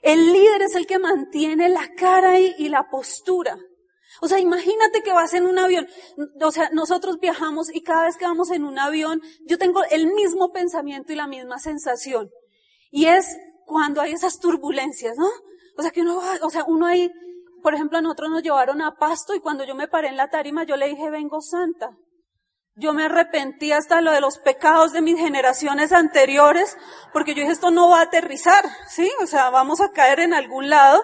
[0.01, 3.59] El líder es el que mantiene la cara y, y la postura.
[4.23, 5.85] O sea, imagínate que vas en un avión.
[6.41, 10.07] O sea, nosotros viajamos y cada vez que vamos en un avión, yo tengo el
[10.07, 12.29] mismo pensamiento y la misma sensación.
[12.89, 15.27] Y es cuando hay esas turbulencias, ¿no?
[15.77, 17.11] O sea, que uno va, o sea, uno ahí
[17.61, 20.29] por ejemplo, a nosotros nos llevaron a Pasto y cuando yo me paré en la
[20.29, 21.97] tarima, yo le dije, vengo santa.
[22.75, 26.75] Yo me arrepentí hasta lo de los pecados de mis generaciones anteriores,
[27.13, 29.11] porque yo dije, esto no va a aterrizar, ¿sí?
[29.21, 31.03] O sea, vamos a caer en algún lado.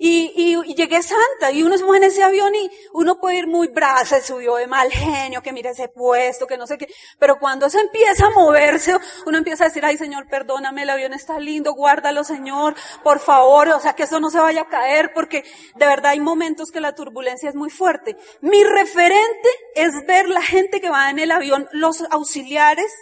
[0.00, 3.48] Y, y, llegué santa, y uno se mueve en ese avión y uno puede ir
[3.48, 6.86] muy bravo, se subió de mal genio, que mira ese puesto, que no sé qué.
[7.18, 11.14] Pero cuando se empieza a moverse, uno empieza a decir, ay Señor, perdóname, el avión
[11.14, 15.10] está lindo, guárdalo Señor, por favor, o sea, que eso no se vaya a caer,
[15.12, 15.42] porque
[15.74, 18.16] de verdad hay momentos que la turbulencia es muy fuerte.
[18.40, 22.92] Mi referente es ver la gente que va en el avión, los auxiliares,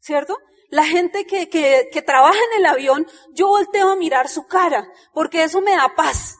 [0.00, 0.38] ¿cierto?
[0.68, 4.88] La gente que, que, que trabaja en el avión, yo volteo a mirar su cara,
[5.12, 6.36] porque eso me da paz.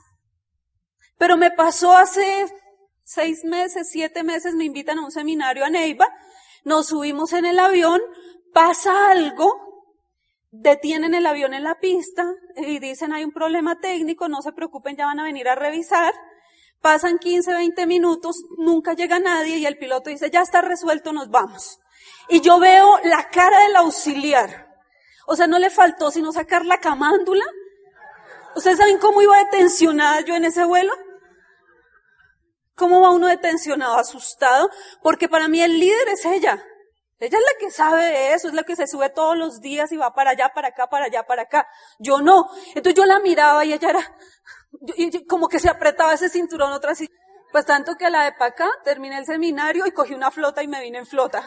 [1.17, 2.47] Pero me pasó hace
[3.03, 6.07] seis meses, siete meses, me invitan a un seminario a Neiva,
[6.63, 8.01] nos subimos en el avión,
[8.53, 9.63] pasa algo,
[10.51, 14.95] detienen el avión en la pista y dicen hay un problema técnico, no se preocupen,
[14.95, 16.13] ya van a venir a revisar.
[16.83, 21.29] Pasan 15, 20 minutos, nunca llega nadie y el piloto dice, ya está resuelto, nos
[21.29, 21.79] vamos.
[22.27, 24.67] Y yo veo la cara del auxiliar.
[25.25, 27.45] O sea, no le faltó sino sacar la camándula.
[28.57, 30.91] ¿Ustedes saben cómo iba detencionada yo en ese vuelo?
[32.75, 34.69] ¿Cómo va uno detencionado, asustado?
[35.01, 36.61] Porque para mí el líder es ella.
[37.23, 39.93] Ella es la que sabe de eso, es la que se sube todos los días
[39.93, 41.65] y va para allá, para acá, para allá, para acá.
[41.97, 42.49] Yo no.
[42.75, 44.17] Entonces yo la miraba y ella era,
[44.95, 47.09] y como que se apretaba ese cinturón otra así.
[47.51, 50.81] Pues tanto que la de acá terminé el seminario y cogí una flota y me
[50.81, 51.43] vine en flota.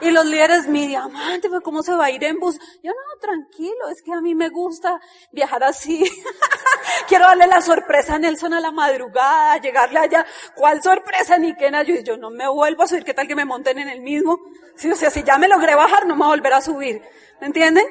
[0.00, 2.58] Y los líderes, mi diamante, ¿cómo se va a ir en bus?
[2.82, 5.00] Yo no, tranquilo, es que a mí me gusta
[5.32, 6.04] viajar así.
[7.08, 10.26] Quiero darle la sorpresa a Nelson a la madrugada, llegarle allá.
[10.54, 13.44] ¿Cuál sorpresa, ni qué Yo, yo no me vuelvo a subir, ¿qué tal que me
[13.44, 14.40] monten en el mismo?
[14.76, 17.02] Sí, o sea, si ya me logré bajar, no me voy a volver a subir.
[17.40, 17.86] ¿Me entienden?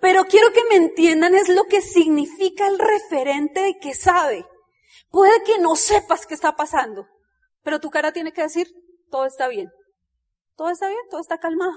[0.00, 4.46] Pero quiero que me entiendan es lo que significa el referente de que sabe.
[5.10, 7.06] Puede que no sepas qué está pasando,
[7.62, 8.68] pero tu cara tiene que decir,
[9.10, 9.70] todo está bien
[10.60, 11.72] todo está bien, todo está calmado.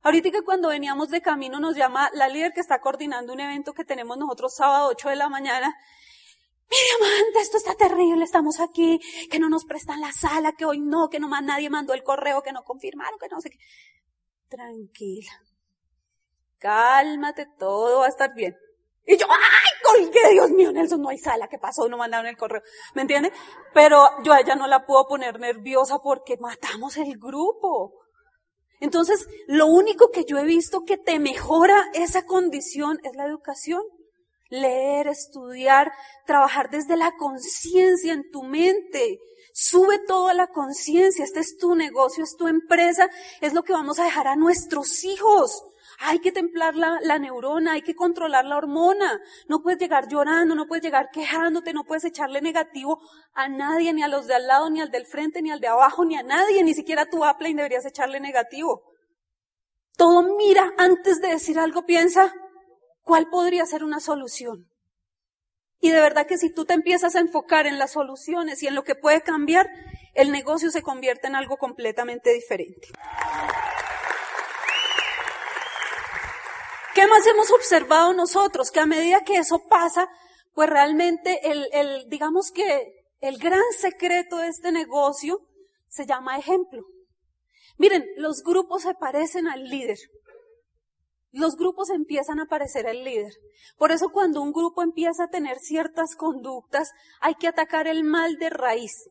[0.00, 3.74] Ahorita que cuando veníamos de camino nos llama la líder que está coordinando un evento
[3.74, 5.76] que tenemos nosotros sábado 8 de la mañana.
[6.70, 9.00] Mire, amante, esto está terrible, estamos aquí,
[9.30, 12.02] que no nos prestan la sala, que hoy no, que no más nadie mandó el
[12.02, 13.58] correo, que no confirmaron, que no sé qué.
[14.48, 15.32] Tranquila.
[16.60, 18.54] Cálmate, todo va a estar bien.
[19.06, 20.32] Y yo, ¡ay, colgué!
[20.32, 21.88] Dios mío, Nelson, no hay sala, ¿qué pasó?
[21.88, 22.62] No mandaron el correo.
[22.94, 23.32] ¿Me entiende?
[23.74, 27.94] Pero yo a ella no la puedo poner nerviosa porque matamos el grupo.
[28.78, 33.82] Entonces, lo único que yo he visto que te mejora esa condición es la educación.
[34.48, 35.92] Leer, estudiar,
[36.26, 39.18] trabajar desde la conciencia en tu mente.
[39.62, 41.22] Sube toda la conciencia.
[41.22, 43.10] Este es tu negocio, es tu empresa,
[43.42, 45.62] es lo que vamos a dejar a nuestros hijos.
[45.98, 49.20] Hay que templar la, neurona, hay que controlar la hormona.
[49.48, 53.02] No puedes llegar llorando, no puedes llegar quejándote, no puedes echarle negativo
[53.34, 55.66] a nadie, ni a los de al lado, ni al del frente, ni al de
[55.66, 58.80] abajo, ni a nadie, ni siquiera a tu y deberías echarle negativo.
[59.94, 62.32] Todo mira antes de decir algo, piensa
[63.02, 64.69] cuál podría ser una solución.
[65.80, 68.74] Y de verdad que si tú te empiezas a enfocar en las soluciones y en
[68.74, 69.68] lo que puede cambiar,
[70.14, 72.88] el negocio se convierte en algo completamente diferente.
[76.94, 78.70] ¿Qué más hemos observado nosotros?
[78.70, 80.08] Que a medida que eso pasa,
[80.54, 85.40] pues realmente el, el, digamos que el gran secreto de este negocio
[85.88, 86.84] se llama ejemplo.
[87.78, 89.98] Miren, los grupos se parecen al líder.
[91.32, 93.32] Los grupos empiezan a parecer al líder.
[93.78, 96.90] Por eso cuando un grupo empieza a tener ciertas conductas,
[97.20, 99.10] hay que atacar el mal de raíz.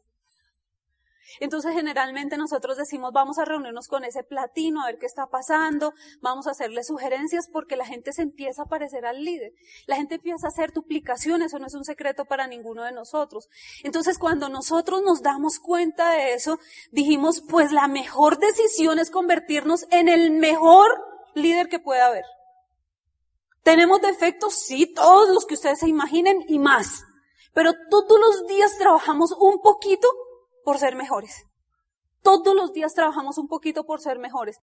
[1.39, 5.93] Entonces generalmente nosotros decimos vamos a reunirnos con ese platino a ver qué está pasando,
[6.21, 9.53] vamos a hacerle sugerencias porque la gente se empieza a parecer al líder.
[9.85, 13.49] La gente empieza a hacer duplicaciones, eso no es un secreto para ninguno de nosotros.
[13.83, 16.59] Entonces cuando nosotros nos damos cuenta de eso,
[16.91, 22.25] dijimos pues la mejor decisión es convertirnos en el mejor líder que pueda haber.
[23.63, 24.55] ¿Tenemos defectos?
[24.55, 27.03] Sí, todos los que ustedes se imaginen y más.
[27.53, 30.07] Pero todos los días trabajamos un poquito
[30.63, 31.45] por ser mejores.
[32.21, 34.59] Todos los días trabajamos un poquito por ser mejores.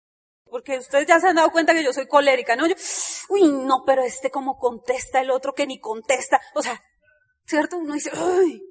[0.46, 2.68] Porque ustedes ya se han dado cuenta que yo soy colérica, ¿no?
[2.68, 2.76] Yo,
[3.30, 6.40] uy, no, pero este como contesta el otro que ni contesta.
[6.54, 6.82] O sea,
[7.46, 7.78] ¿cierto?
[7.78, 8.64] Uno dice, uy.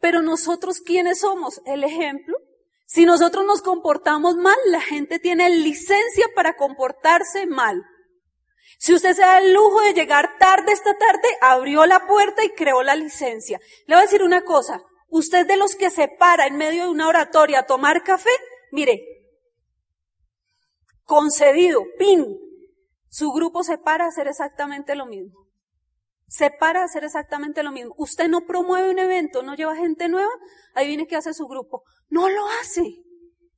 [0.00, 1.60] Pero nosotros, ¿quiénes somos?
[1.66, 2.36] El ejemplo.
[2.86, 7.82] Si nosotros nos comportamos mal, la gente tiene licencia para comportarse mal.
[8.78, 12.50] Si usted se da el lujo de llegar tarde esta tarde, abrió la puerta y
[12.50, 13.58] creó la licencia.
[13.86, 14.82] Le voy a decir una cosa,
[15.16, 18.32] Usted de los que se para en medio de una oratoria a tomar café,
[18.72, 19.00] mire,
[21.04, 22.36] concedido, pin,
[23.10, 25.43] su grupo se para a hacer exactamente lo mismo.
[26.26, 27.94] Se para a hacer exactamente lo mismo.
[27.98, 30.32] Usted no promueve un evento, no lleva gente nueva,
[30.74, 31.84] ahí viene que hace su grupo.
[32.08, 33.02] No lo hace.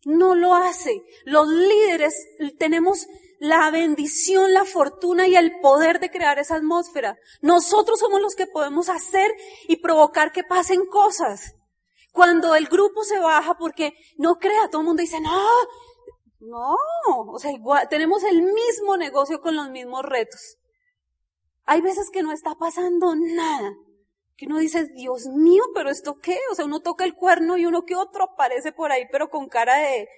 [0.04, 1.02] No lo hace.
[1.24, 2.14] Los líderes
[2.58, 3.06] tenemos
[3.38, 7.16] la bendición, la fortuna y el poder de crear esa atmósfera.
[7.40, 9.30] Nosotros somos los que podemos hacer
[9.68, 11.54] y provocar que pasen cosas.
[12.12, 15.46] Cuando el grupo se baja, porque no crea, todo el mundo dice, no,
[16.40, 16.76] no,
[17.32, 20.56] o sea, igual, tenemos el mismo negocio con los mismos retos.
[21.66, 23.74] Hay veces que no está pasando nada,
[24.36, 26.38] que uno dice, Dios mío, pero esto qué?
[26.50, 29.48] O sea, uno toca el cuerno y uno que otro aparece por ahí, pero con
[29.48, 30.08] cara de,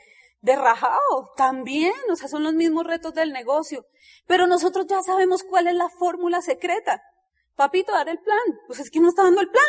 [0.41, 3.87] de rajado, también, o sea, son los mismos retos del negocio.
[4.27, 7.03] Pero nosotros ya sabemos cuál es la fórmula secreta.
[7.57, 8.61] Papito, dar el plan.
[8.67, 9.65] Pues es que no está dando el plan.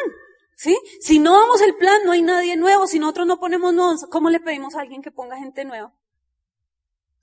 [0.56, 0.78] ¿Sí?
[1.00, 2.86] Si no damos el plan, no hay nadie nuevo.
[2.86, 5.94] Si nosotros no ponemos nuevos, ¿cómo le pedimos a alguien que ponga gente nueva?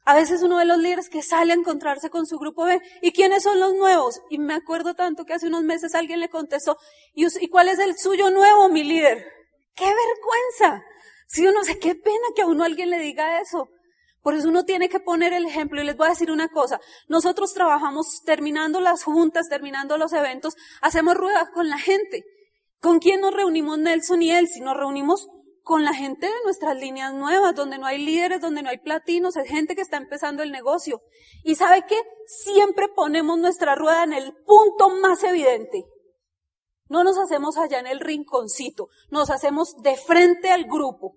[0.06, 3.10] A veces uno de los líderes que sale a encontrarse con su grupo ve, ¿y
[3.10, 4.22] quiénes son los nuevos?
[4.30, 6.78] Y me acuerdo tanto que hace unos meses alguien le contestó,
[7.12, 9.26] ¿y, ¿y cuál es el suyo nuevo, mi líder?
[9.74, 10.84] ¡Qué vergüenza!
[11.26, 13.68] Si uno sé qué pena que a uno alguien le diga eso.
[14.22, 15.82] Por eso uno tiene que poner el ejemplo.
[15.82, 16.80] Y les voy a decir una cosa.
[17.08, 22.24] Nosotros trabajamos terminando las juntas, terminando los eventos, hacemos ruedas con la gente.
[22.80, 24.46] ¿Con quién nos reunimos Nelson y él?
[24.46, 25.28] Si nos reunimos
[25.66, 29.34] con la gente de nuestras líneas nuevas, donde no hay líderes, donde no hay platinos,
[29.34, 31.02] es gente que está empezando el negocio.
[31.42, 32.00] Y sabe qué?
[32.28, 35.84] Siempre ponemos nuestra rueda en el punto más evidente.
[36.88, 41.16] No nos hacemos allá en el rinconcito, nos hacemos de frente al grupo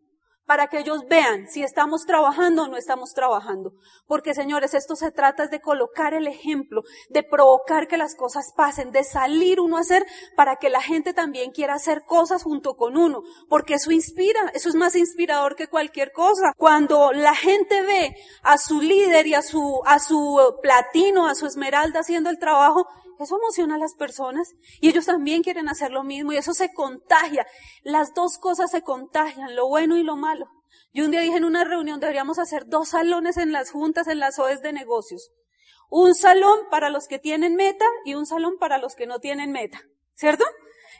[0.50, 3.74] para que ellos vean si estamos trabajando o no estamos trabajando.
[4.08, 8.90] Porque señores, esto se trata de colocar el ejemplo, de provocar que las cosas pasen,
[8.90, 12.98] de salir uno a hacer para que la gente también quiera hacer cosas junto con
[12.98, 13.22] uno.
[13.48, 16.54] Porque eso inspira, eso es más inspirador que cualquier cosa.
[16.58, 21.46] Cuando la gente ve a su líder y a su, a su platino, a su
[21.46, 22.88] esmeralda haciendo el trabajo,
[23.20, 26.74] eso emociona a las personas y ellos también quieren hacer lo mismo y eso se
[26.74, 27.46] contagia.
[27.84, 30.48] Las dos cosas se contagian, lo bueno y lo malo.
[30.94, 34.20] Yo un día dije en una reunión deberíamos hacer dos salones en las juntas, en
[34.20, 35.32] las OES de negocios.
[35.90, 39.52] Un salón para los que tienen meta y un salón para los que no tienen
[39.52, 39.82] meta.
[40.16, 40.46] ¿Cierto?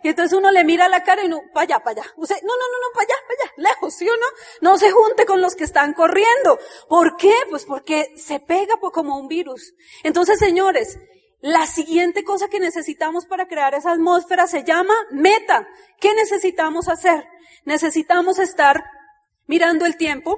[0.04, 2.14] Y entonces uno le mira la cara y no, para allá, para allá.
[2.16, 4.28] Usted, no, no, no, no, para allá, para allá, lejos, ¿sí o no?
[4.62, 6.58] No se junte con los que están corriendo.
[6.88, 7.34] ¿Por qué?
[7.50, 9.74] Pues porque se pega como un virus.
[10.04, 10.98] Entonces, señores,
[11.42, 15.68] la siguiente cosa que necesitamos para crear esa atmósfera se llama meta.
[16.00, 17.26] ¿Qué necesitamos hacer?
[17.64, 18.84] Necesitamos estar
[19.48, 20.38] mirando el tiempo.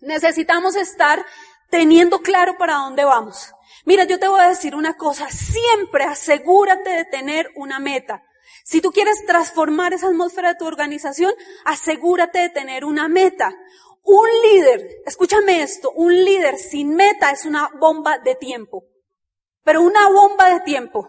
[0.00, 1.24] Necesitamos estar
[1.68, 3.52] teniendo claro para dónde vamos.
[3.84, 5.28] Mira, yo te voy a decir una cosa.
[5.30, 8.22] Siempre asegúrate de tener una meta.
[8.64, 11.34] Si tú quieres transformar esa atmósfera de tu organización,
[11.66, 13.54] asegúrate de tener una meta.
[14.02, 18.89] Un líder, escúchame esto, un líder sin meta es una bomba de tiempo
[19.64, 21.08] pero una bomba de tiempo.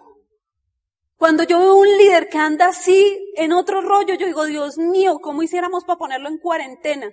[1.17, 5.19] Cuando yo veo un líder que anda así en otro rollo, yo digo, Dios mío,
[5.21, 7.11] ¿cómo hiciéramos para ponerlo en cuarentena?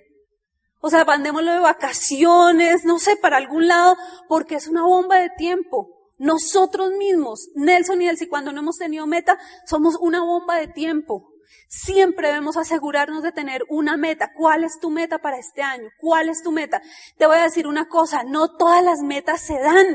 [0.81, 5.29] O sea, mandémoslo de vacaciones, no sé, para algún lado, porque es una bomba de
[5.37, 5.89] tiempo.
[6.17, 11.29] Nosotros mismos, Nelson y Elsie, cuando no hemos tenido meta, somos una bomba de tiempo.
[11.67, 14.31] Siempre debemos asegurarnos de tener una meta.
[14.33, 15.89] ¿Cuál es tu meta para este año?
[15.99, 16.81] ¿Cuál es tu meta?
[17.17, 19.85] Te voy a decir una cosa, no todas las metas se dan.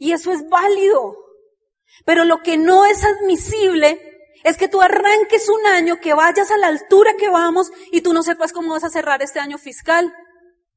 [0.00, 1.14] Y eso es válido.
[2.06, 4.00] Pero lo que no es admisible
[4.42, 8.14] es que tú arranques un año, que vayas a la altura que vamos y tú
[8.14, 10.12] no sepas cómo vas a cerrar este año fiscal.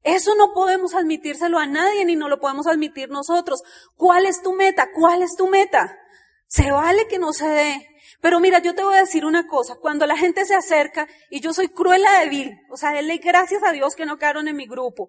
[0.02, 3.62] Eso no podemos admitírselo a nadie ni no lo podemos admitir nosotros.
[3.96, 4.90] ¿Cuál es tu meta?
[4.94, 5.98] ¿Cuál es tu meta?
[6.46, 7.88] Se vale que no se dé.
[8.20, 9.76] Pero mira, yo te voy a decir una cosa.
[9.76, 13.62] Cuando la gente se acerca y yo soy cruela de vil, o sea, denle gracias
[13.64, 15.08] a Dios que no quedaron en mi grupo,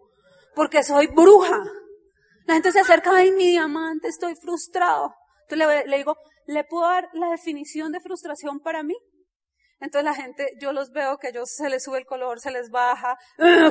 [0.55, 1.61] porque soy bruja.
[2.45, 5.15] La gente se acerca, ay, mi diamante, estoy frustrado.
[5.47, 6.15] Entonces le, digo,
[6.47, 8.95] ¿le puedo dar la definición de frustración para mí?
[9.79, 12.69] Entonces la gente, yo los veo que ellos se les sube el color, se les
[12.69, 13.17] baja,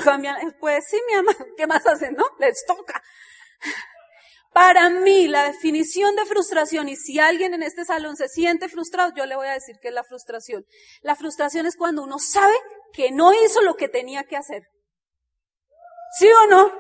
[0.05, 2.15] cambian, pues sí, mi amor, ¿qué más hacen?
[2.15, 3.03] No, les toca.
[4.53, 9.13] Para mí, la definición de frustración, y si alguien en este salón se siente frustrado,
[9.17, 10.65] yo le voy a decir que es la frustración.
[11.03, 12.55] La frustración es cuando uno sabe
[12.93, 14.63] que no hizo lo que tenía que hacer.
[16.17, 16.73] ¿Sí o no?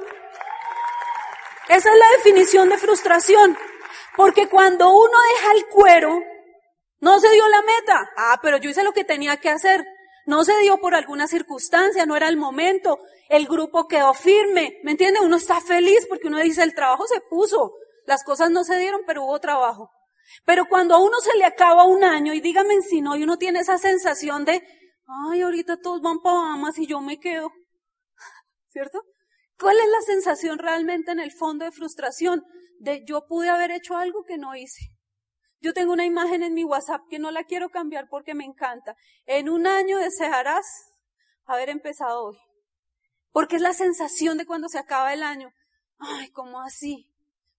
[1.68, 3.56] Esa es la definición de frustración.
[4.16, 6.20] Porque cuando uno deja el cuero,
[7.00, 8.10] no se dio la meta.
[8.16, 9.84] Ah, pero yo hice lo que tenía que hacer.
[10.26, 12.98] No se dio por alguna circunstancia, no era el momento.
[13.28, 14.78] El grupo quedó firme.
[14.82, 15.20] ¿Me entiende?
[15.20, 17.72] Uno está feliz porque uno dice, el trabajo se puso.
[18.06, 19.90] Las cosas no se dieron, pero hubo trabajo.
[20.44, 23.36] Pero cuando a uno se le acaba un año, y dígame si no, y uno
[23.36, 24.62] tiene esa sensación de,
[25.30, 27.50] ay, ahorita todos van para Bahamas y yo me quedo.
[28.70, 29.02] ¿Cierto?
[29.58, 32.44] ¿Cuál es la sensación realmente en el fondo de frustración?
[32.78, 34.90] De yo pude haber hecho algo que no hice.
[35.60, 38.96] Yo tengo una imagen en mi WhatsApp que no la quiero cambiar porque me encanta.
[39.24, 40.66] En un año desearás
[41.46, 42.38] haber empezado hoy.
[43.32, 45.52] Porque es la sensación de cuando se acaba el año.
[45.98, 47.10] Ay, ¿cómo así?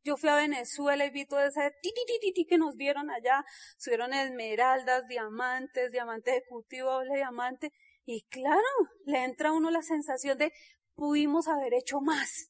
[0.04, 3.44] Yo fui a Venezuela y vi todo ese ti, que nos dieron allá.
[3.78, 7.72] Subieron esmeraldas, diamantes, diamante ejecutivo, doble diamante.
[8.06, 8.62] Y claro,
[9.06, 10.54] le entra a uno la sensación de
[10.96, 12.50] pudimos haber hecho más.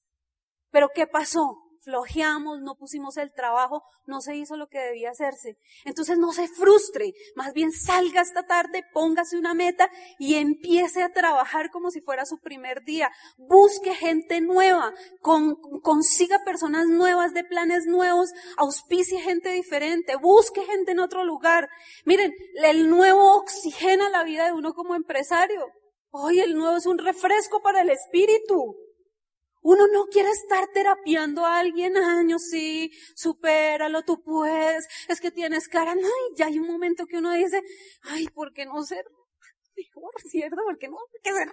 [0.71, 1.65] Pero ¿qué pasó?
[1.85, 5.57] flojeamos, no pusimos el trabajo, no se hizo lo que debía hacerse.
[5.85, 9.89] Entonces no se frustre, más bien salga esta tarde, póngase una meta
[10.19, 13.11] y empiece a trabajar como si fuera su primer día.
[13.37, 20.91] Busque gente nueva, con, consiga personas nuevas de planes nuevos, auspicie gente diferente, busque gente
[20.91, 21.69] en otro lugar.
[22.03, 22.33] Miren,
[22.63, 25.67] el nuevo oxigena la vida de uno como empresario.
[26.17, 28.77] Hoy el nuevo es un refresco para el espíritu.
[29.61, 35.67] Uno no quiere estar terapiando a alguien años, sí, supéralo, tú puedes, es que tienes
[35.67, 36.07] cara, no,
[36.37, 37.61] ya hay un momento que uno dice,
[38.03, 39.03] ay, ¿por qué no ser
[39.75, 40.55] mejor, cierto?
[40.63, 40.97] ¿Por qué no?
[41.21, 41.51] ¿Qué ser?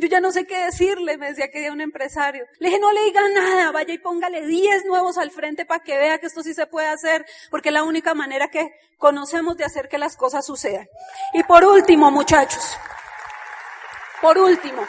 [0.00, 2.44] Yo ya no sé qué decirle, me decía que un empresario.
[2.58, 5.96] Le dije, no le diga nada, vaya y póngale 10 nuevos al frente para que
[5.96, 9.64] vea que esto sí se puede hacer, porque es la única manera que conocemos de
[9.64, 10.86] hacer que las cosas sucedan.
[11.32, 12.76] Y por último, muchachos,
[14.20, 14.86] por último,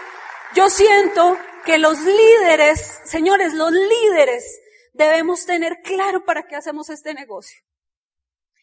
[0.56, 4.60] yo siento que los líderes, señores, los líderes
[4.94, 7.62] debemos tener claro para qué hacemos este negocio.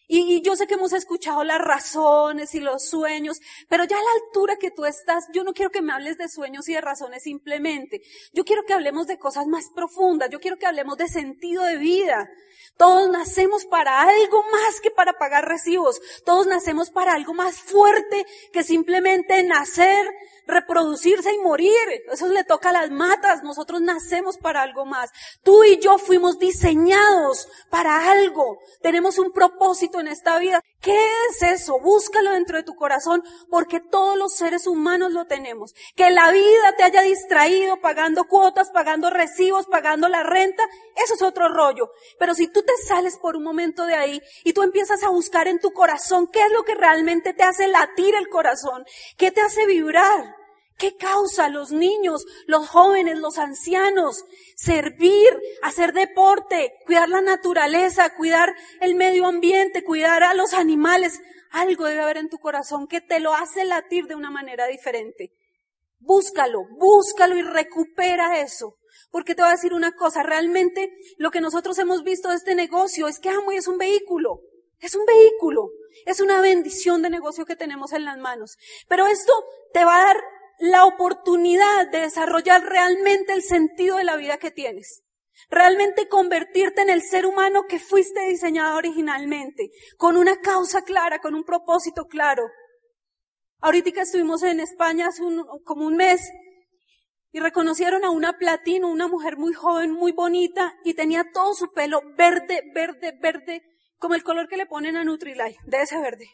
[0.07, 4.25] Y, yo sé que hemos escuchado las razones y los sueños, pero ya a la
[4.25, 7.23] altura que tú estás, yo no quiero que me hables de sueños y de razones
[7.23, 8.03] simplemente.
[8.33, 10.29] Yo quiero que hablemos de cosas más profundas.
[10.31, 12.29] Yo quiero que hablemos de sentido de vida.
[12.77, 16.01] Todos nacemos para algo más que para pagar recibos.
[16.25, 20.07] Todos nacemos para algo más fuerte que simplemente nacer,
[20.47, 21.71] reproducirse y morir.
[22.11, 23.45] Eso le toca a las matas.
[23.45, 25.11] Nosotros nacemos para algo más.
[25.45, 28.59] Tú y yo fuimos diseñados para algo.
[28.83, 30.63] Tenemos un propósito en esta vida.
[30.81, 31.79] ¿Qué es eso?
[31.81, 35.75] Búscalo dentro de tu corazón porque todos los seres humanos lo tenemos.
[35.97, 40.63] Que la vida te haya distraído pagando cuotas, pagando recibos, pagando la renta,
[40.97, 41.91] eso es otro rollo.
[42.19, 45.49] Pero si tú te sales por un momento de ahí y tú empiezas a buscar
[45.49, 48.85] en tu corazón qué es lo que realmente te hace latir el corazón,
[49.17, 50.37] qué te hace vibrar,
[50.77, 54.25] ¿Qué causa los niños, los jóvenes, los ancianos?
[54.57, 55.31] Servir,
[55.63, 61.21] hacer deporte, cuidar la naturaleza, cuidar el medio ambiente, cuidar a los animales.
[61.51, 65.33] Algo debe haber en tu corazón que te lo hace latir de una manera diferente.
[66.01, 68.77] Búscalo, búscalo y recupera eso.
[69.11, 72.57] Porque te voy a decir una cosa, realmente lo que nosotros hemos visto de este
[72.57, 74.41] negocio es que Amway es un vehículo.
[74.81, 75.71] Es un vehículo.
[76.05, 78.57] Es una bendición de negocio que tenemos en las manos.
[78.89, 79.33] Pero esto
[79.73, 80.25] te va a dar
[80.59, 85.03] la oportunidad de desarrollar realmente el sentido de la vida que tienes.
[85.51, 91.35] Realmente convertirte en el ser humano que fuiste diseñado originalmente, con una causa clara, con
[91.35, 92.45] un propósito claro.
[93.61, 95.23] Ahorita que estuvimos en España hace
[95.65, 96.31] como un mes
[97.33, 101.73] y reconocieron a una platino, una mujer muy joven, muy bonita y tenía todo su
[101.73, 103.63] pelo verde, verde, verde,
[103.99, 106.29] como el color que le ponen a Nutrilite, de ese verde.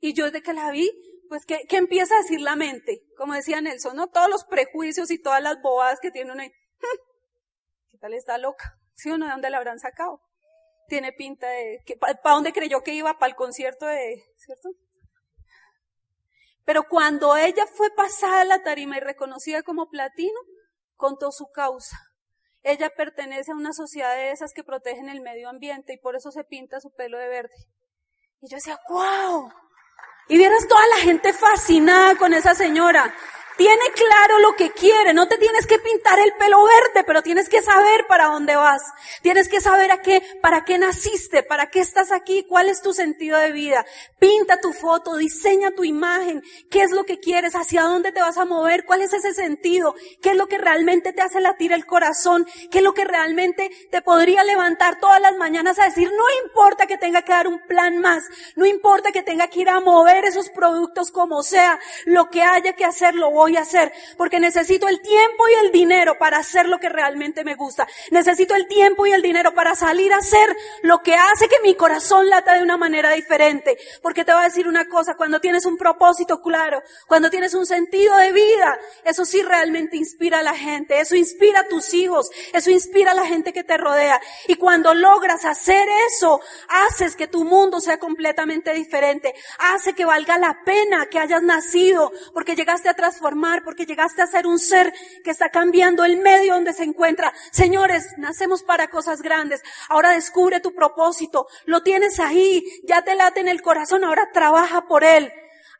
[0.00, 0.90] Y yo desde que la vi,
[1.30, 3.04] pues, ¿qué, empieza a decir la mente?
[3.16, 4.08] Como decía Nelson, ¿no?
[4.08, 6.50] Todos los prejuicios y todas las bobadas que tiene uno ahí.
[7.88, 8.80] ¿Qué tal está loca?
[8.94, 9.26] ¿Sí o no?
[9.26, 10.20] ¿De dónde la habrán sacado?
[10.88, 11.84] Tiene pinta de...
[12.00, 13.16] ¿Para dónde creyó que iba?
[13.20, 14.24] ¿Para el concierto de...
[14.38, 14.70] ¿Cierto?
[16.64, 20.40] Pero cuando ella fue pasada la tarima y reconocida como platino,
[20.96, 21.96] contó su causa.
[22.64, 26.32] Ella pertenece a una sociedad de esas que protegen el medio ambiente y por eso
[26.32, 27.54] se pinta su pelo de verde.
[28.40, 29.48] Y yo decía, wow,
[30.30, 33.12] y vieras toda la gente fascinada con esa señora.
[33.60, 37.50] Tiene claro lo que quiere, no te tienes que pintar el pelo verde, pero tienes
[37.50, 38.80] que saber para dónde vas.
[39.20, 42.94] Tienes que saber a qué, para qué naciste, para qué estás aquí, cuál es tu
[42.94, 43.84] sentido de vida.
[44.18, 48.38] Pinta tu foto, diseña tu imagen, qué es lo que quieres, hacia dónde te vas
[48.38, 51.84] a mover, cuál es ese sentido, qué es lo que realmente te hace latir el
[51.84, 56.46] corazón, qué es lo que realmente te podría levantar todas las mañanas a decir, no
[56.46, 58.24] importa que tenga que dar un plan más,
[58.56, 62.72] no importa que tenga que ir a mover esos productos como sea, lo que haya
[62.72, 66.68] que hacer lo voy a hacer, porque necesito el tiempo y el dinero para hacer
[66.68, 67.86] lo que realmente me gusta.
[68.10, 71.74] Necesito el tiempo y el dinero para salir a hacer lo que hace que mi
[71.74, 73.78] corazón lata de una manera diferente.
[74.02, 77.66] Porque te voy a decir una cosa, cuando tienes un propósito claro, cuando tienes un
[77.66, 82.30] sentido de vida, eso sí realmente inspira a la gente, eso inspira a tus hijos,
[82.52, 84.20] eso inspira a la gente que te rodea.
[84.46, 90.38] Y cuando logras hacer eso, haces que tu mundo sea completamente diferente, hace que valga
[90.38, 92.94] la pena que hayas nacido, porque llegaste a
[93.64, 94.92] porque llegaste a ser un ser
[95.24, 97.32] que está cambiando el medio donde se encuentra.
[97.52, 99.62] Señores, nacemos para cosas grandes.
[99.88, 101.46] Ahora descubre tu propósito.
[101.64, 102.64] Lo tienes ahí.
[102.84, 104.04] Ya te late en el corazón.
[104.04, 105.32] Ahora trabaja por él.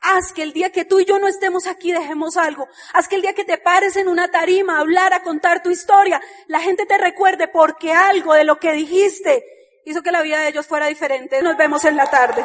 [0.03, 2.69] Haz que el día que tú y yo no estemos aquí dejemos algo.
[2.95, 5.71] Haz que el día que te pares en una tarima a hablar, a contar tu
[5.71, 9.45] historia, la gente te recuerde porque algo de lo que dijiste
[9.85, 11.43] hizo que la vida de ellos fuera diferente.
[11.43, 12.45] Nos vemos en la tarde.